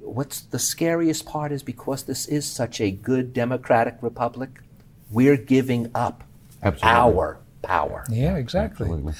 what's 0.00 0.40
the 0.40 0.58
scariest 0.58 1.26
part 1.26 1.52
is 1.52 1.62
because 1.62 2.02
this 2.02 2.26
is 2.26 2.44
such 2.44 2.80
a 2.80 2.90
good 2.90 3.32
democratic 3.32 3.98
republic, 4.00 4.62
we're 5.12 5.36
giving 5.36 5.92
up 5.94 6.24
Absolutely. 6.60 6.88
our 6.88 7.38
power. 7.62 8.04
Yeah, 8.10 8.36
exactly. 8.36 8.86
Absolutely. 8.86 9.14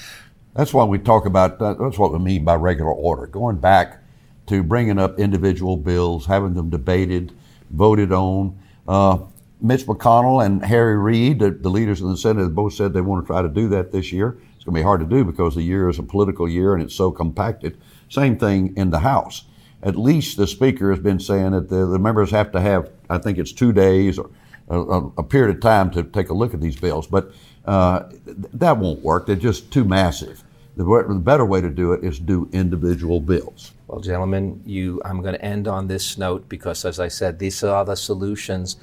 That's 0.54 0.74
why 0.74 0.84
we 0.84 0.98
talk 0.98 1.26
about, 1.26 1.58
that. 1.60 1.78
that's 1.78 1.98
what 1.98 2.12
we 2.12 2.18
mean 2.18 2.44
by 2.44 2.56
regular 2.56 2.92
order, 2.92 3.26
going 3.26 3.58
back 3.58 4.02
to 4.46 4.62
bringing 4.62 4.98
up 4.98 5.18
individual 5.18 5.76
bills, 5.76 6.26
having 6.26 6.54
them 6.54 6.70
debated, 6.70 7.32
voted 7.70 8.12
on. 8.12 8.58
Uh, 8.88 9.18
Mitch 9.60 9.86
McConnell 9.86 10.44
and 10.44 10.64
Harry 10.64 10.96
Reid, 10.96 11.38
the, 11.38 11.50
the, 11.50 11.68
leaders 11.68 12.00
in 12.00 12.08
the 12.08 12.16
Senate, 12.16 12.42
have 12.42 12.54
both 12.54 12.72
said 12.72 12.92
they 12.92 13.00
want 13.00 13.24
to 13.24 13.26
try 13.26 13.42
to 13.42 13.48
do 13.48 13.68
that 13.68 13.92
this 13.92 14.10
year. 14.10 14.38
It's 14.56 14.64
going 14.64 14.74
to 14.74 14.80
be 14.80 14.82
hard 14.82 15.00
to 15.00 15.06
do 15.06 15.24
because 15.24 15.54
the 15.54 15.62
year 15.62 15.88
is 15.88 15.98
a 15.98 16.02
political 16.02 16.48
year 16.48 16.74
and 16.74 16.82
it's 16.82 16.94
so 16.94 17.10
compacted. 17.10 17.80
Same 18.08 18.36
thing 18.36 18.74
in 18.76 18.90
the 18.90 19.00
House. 19.00 19.44
At 19.82 19.96
least 19.96 20.36
the 20.36 20.46
Speaker 20.46 20.90
has 20.90 20.98
been 20.98 21.20
saying 21.20 21.52
that 21.52 21.68
the, 21.68 21.86
the 21.86 21.98
members 21.98 22.30
have 22.32 22.50
to 22.52 22.60
have, 22.60 22.90
I 23.08 23.18
think 23.18 23.38
it's 23.38 23.52
two 23.52 23.72
days 23.72 24.18
or 24.18 24.30
a, 24.68 24.80
a, 25.18 25.22
period 25.22 25.56
of 25.56 25.62
time 25.62 25.90
to 25.90 26.02
take 26.02 26.28
a 26.28 26.34
look 26.34 26.54
at 26.54 26.60
these 26.60 26.76
bills. 26.76 27.06
But 27.06 27.32
uh, 27.64 28.04
that 28.26 28.76
won't 28.78 29.00
work. 29.00 29.26
They're 29.26 29.36
just 29.36 29.72
too 29.72 29.84
massive. 29.84 30.42
The, 30.76 30.84
the, 30.84 31.14
better 31.14 31.44
way 31.44 31.60
to 31.60 31.68
do 31.68 31.92
it 31.92 32.04
is 32.04 32.18
do 32.18 32.48
individual 32.52 33.20
bills. 33.20 33.72
Well, 33.86 34.00
gentlemen, 34.00 34.62
you, 34.64 35.02
I'm 35.04 35.20
going 35.20 35.34
to 35.34 35.44
end 35.44 35.68
on 35.68 35.88
this 35.88 36.16
note 36.16 36.48
because, 36.48 36.84
as 36.84 37.00
I 37.00 37.08
said, 37.08 37.38
these 37.38 37.62
are 37.62 37.84
the 37.84 37.96
solutions. 37.96 38.76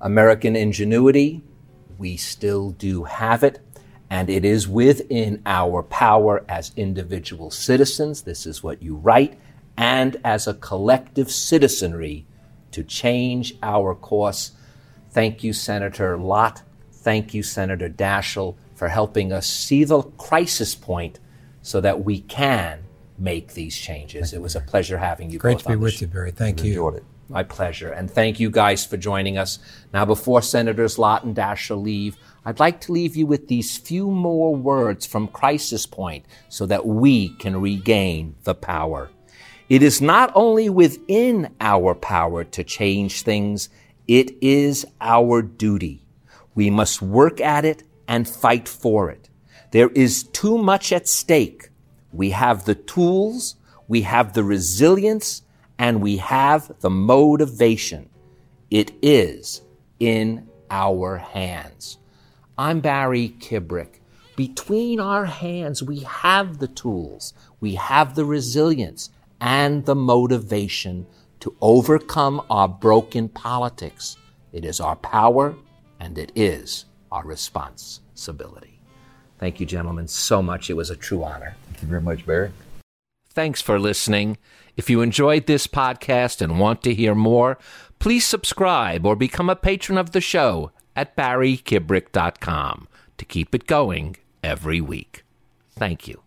American 0.00 0.54
ingenuity, 0.54 1.42
we 1.98 2.16
still 2.16 2.70
do 2.70 3.04
have 3.04 3.42
it, 3.42 3.58
and 4.10 4.30
it 4.30 4.44
is 4.44 4.68
within 4.68 5.42
our 5.46 5.82
power 5.82 6.44
as 6.48 6.72
individual 6.76 7.50
citizens. 7.50 8.22
This 8.22 8.46
is 8.46 8.62
what 8.62 8.82
you 8.82 8.96
write, 8.96 9.38
and 9.76 10.16
as 10.24 10.46
a 10.46 10.54
collective 10.54 11.30
citizenry 11.30 12.26
to 12.70 12.84
change 12.84 13.54
our 13.62 13.94
course. 13.94 14.52
Thank 15.10 15.42
you, 15.42 15.52
Senator 15.52 16.16
Lott. 16.16 16.62
Thank 17.02 17.32
you, 17.32 17.42
Senator 17.42 17.88
Daschle, 17.88 18.56
for 18.74 18.88
helping 18.88 19.32
us 19.32 19.46
see 19.46 19.84
the 19.84 20.02
crisis 20.02 20.74
point 20.74 21.18
so 21.62 21.80
that 21.80 22.04
we 22.04 22.20
can 22.20 22.80
make 23.18 23.54
these 23.54 23.76
changes. 23.76 24.32
It 24.34 24.42
was 24.42 24.54
a 24.54 24.60
pleasure 24.60 24.98
having 24.98 25.30
you. 25.30 25.38
Great 25.38 25.60
to 25.60 25.68
be 25.68 25.76
with 25.76 26.00
you, 26.00 26.06
Barry. 26.06 26.30
Thank 26.30 26.62
you. 26.62 26.70
Enjoyed 26.72 26.96
it. 26.96 27.04
My 27.30 27.42
pleasure. 27.42 27.90
And 27.90 28.10
thank 28.10 28.38
you 28.38 28.50
guys 28.50 28.84
for 28.84 28.96
joining 28.96 29.38
us. 29.38 29.60
Now, 29.94 30.04
before 30.04 30.42
Senators 30.42 30.98
Lott 30.98 31.24
and 31.24 31.34
Daschle 31.34 31.82
leave, 31.82 32.16
I'd 32.44 32.60
like 32.60 32.80
to 32.82 32.92
leave 32.92 33.16
you 33.16 33.26
with 33.26 33.48
these 33.48 33.78
few 33.78 34.10
more 34.10 34.54
words 34.54 35.06
from 35.06 35.28
Crisis 35.28 35.86
Point 35.86 36.26
so 36.48 36.66
that 36.66 36.86
we 36.86 37.30
can 37.36 37.60
regain 37.60 38.34
the 38.44 38.54
power. 38.54 39.10
It 39.68 39.82
is 39.82 40.02
not 40.02 40.32
only 40.34 40.68
within 40.68 41.54
our 41.60 41.94
power 41.94 42.44
to 42.44 42.64
change 42.64 43.22
things, 43.22 43.68
it 44.08 44.32
is 44.42 44.84
our 45.00 45.40
duty. 45.40 46.02
We 46.54 46.70
must 46.70 47.00
work 47.00 47.40
at 47.40 47.64
it 47.64 47.82
and 48.08 48.28
fight 48.28 48.68
for 48.68 49.10
it. 49.10 49.28
There 49.70 49.90
is 49.90 50.24
too 50.24 50.58
much 50.58 50.92
at 50.92 51.08
stake. 51.08 51.70
We 52.12 52.30
have 52.30 52.64
the 52.64 52.74
tools, 52.74 53.56
we 53.86 54.02
have 54.02 54.32
the 54.32 54.42
resilience, 54.42 55.42
and 55.78 56.02
we 56.02 56.16
have 56.16 56.72
the 56.80 56.90
motivation. 56.90 58.08
It 58.70 58.92
is 59.00 59.62
in 59.98 60.48
our 60.70 61.18
hands. 61.18 61.98
I'm 62.58 62.80
Barry 62.80 63.28
Kibrick. 63.38 64.00
Between 64.36 65.00
our 65.00 65.26
hands, 65.26 65.82
we 65.82 66.00
have 66.00 66.58
the 66.58 66.68
tools, 66.68 67.34
we 67.60 67.76
have 67.76 68.14
the 68.14 68.24
resilience, 68.24 69.10
and 69.40 69.84
the 69.86 69.94
motivation 69.94 71.06
to 71.40 71.56
overcome 71.60 72.42
our 72.50 72.68
broken 72.68 73.28
politics. 73.28 74.16
It 74.52 74.64
is 74.64 74.80
our 74.80 74.96
power 74.96 75.54
and 76.00 76.18
it 76.18 76.32
is 76.34 76.86
our 77.12 77.24
responsibility. 77.24 78.80
Thank 79.38 79.60
you, 79.60 79.66
gentlemen, 79.66 80.08
so 80.08 80.42
much. 80.42 80.68
It 80.68 80.74
was 80.74 80.90
a 80.90 80.96
true 80.96 81.22
honor. 81.22 81.54
Thank 81.66 81.82
you 81.82 81.88
very 81.88 82.02
much, 82.02 82.26
Barry. 82.26 82.50
Thanks 83.32 83.60
for 83.60 83.78
listening. 83.78 84.38
If 84.76 84.90
you 84.90 85.02
enjoyed 85.02 85.46
this 85.46 85.66
podcast 85.66 86.40
and 86.40 86.58
want 86.58 86.82
to 86.82 86.94
hear 86.94 87.14
more, 87.14 87.58
please 87.98 88.26
subscribe 88.26 89.06
or 89.06 89.14
become 89.14 89.48
a 89.48 89.56
patron 89.56 89.98
of 89.98 90.10
the 90.10 90.20
show 90.20 90.72
at 90.96 91.16
barrykibrick.com 91.16 92.88
to 93.18 93.24
keep 93.24 93.54
it 93.54 93.66
going 93.66 94.16
every 94.42 94.80
week. 94.80 95.24
Thank 95.76 96.08
you. 96.08 96.22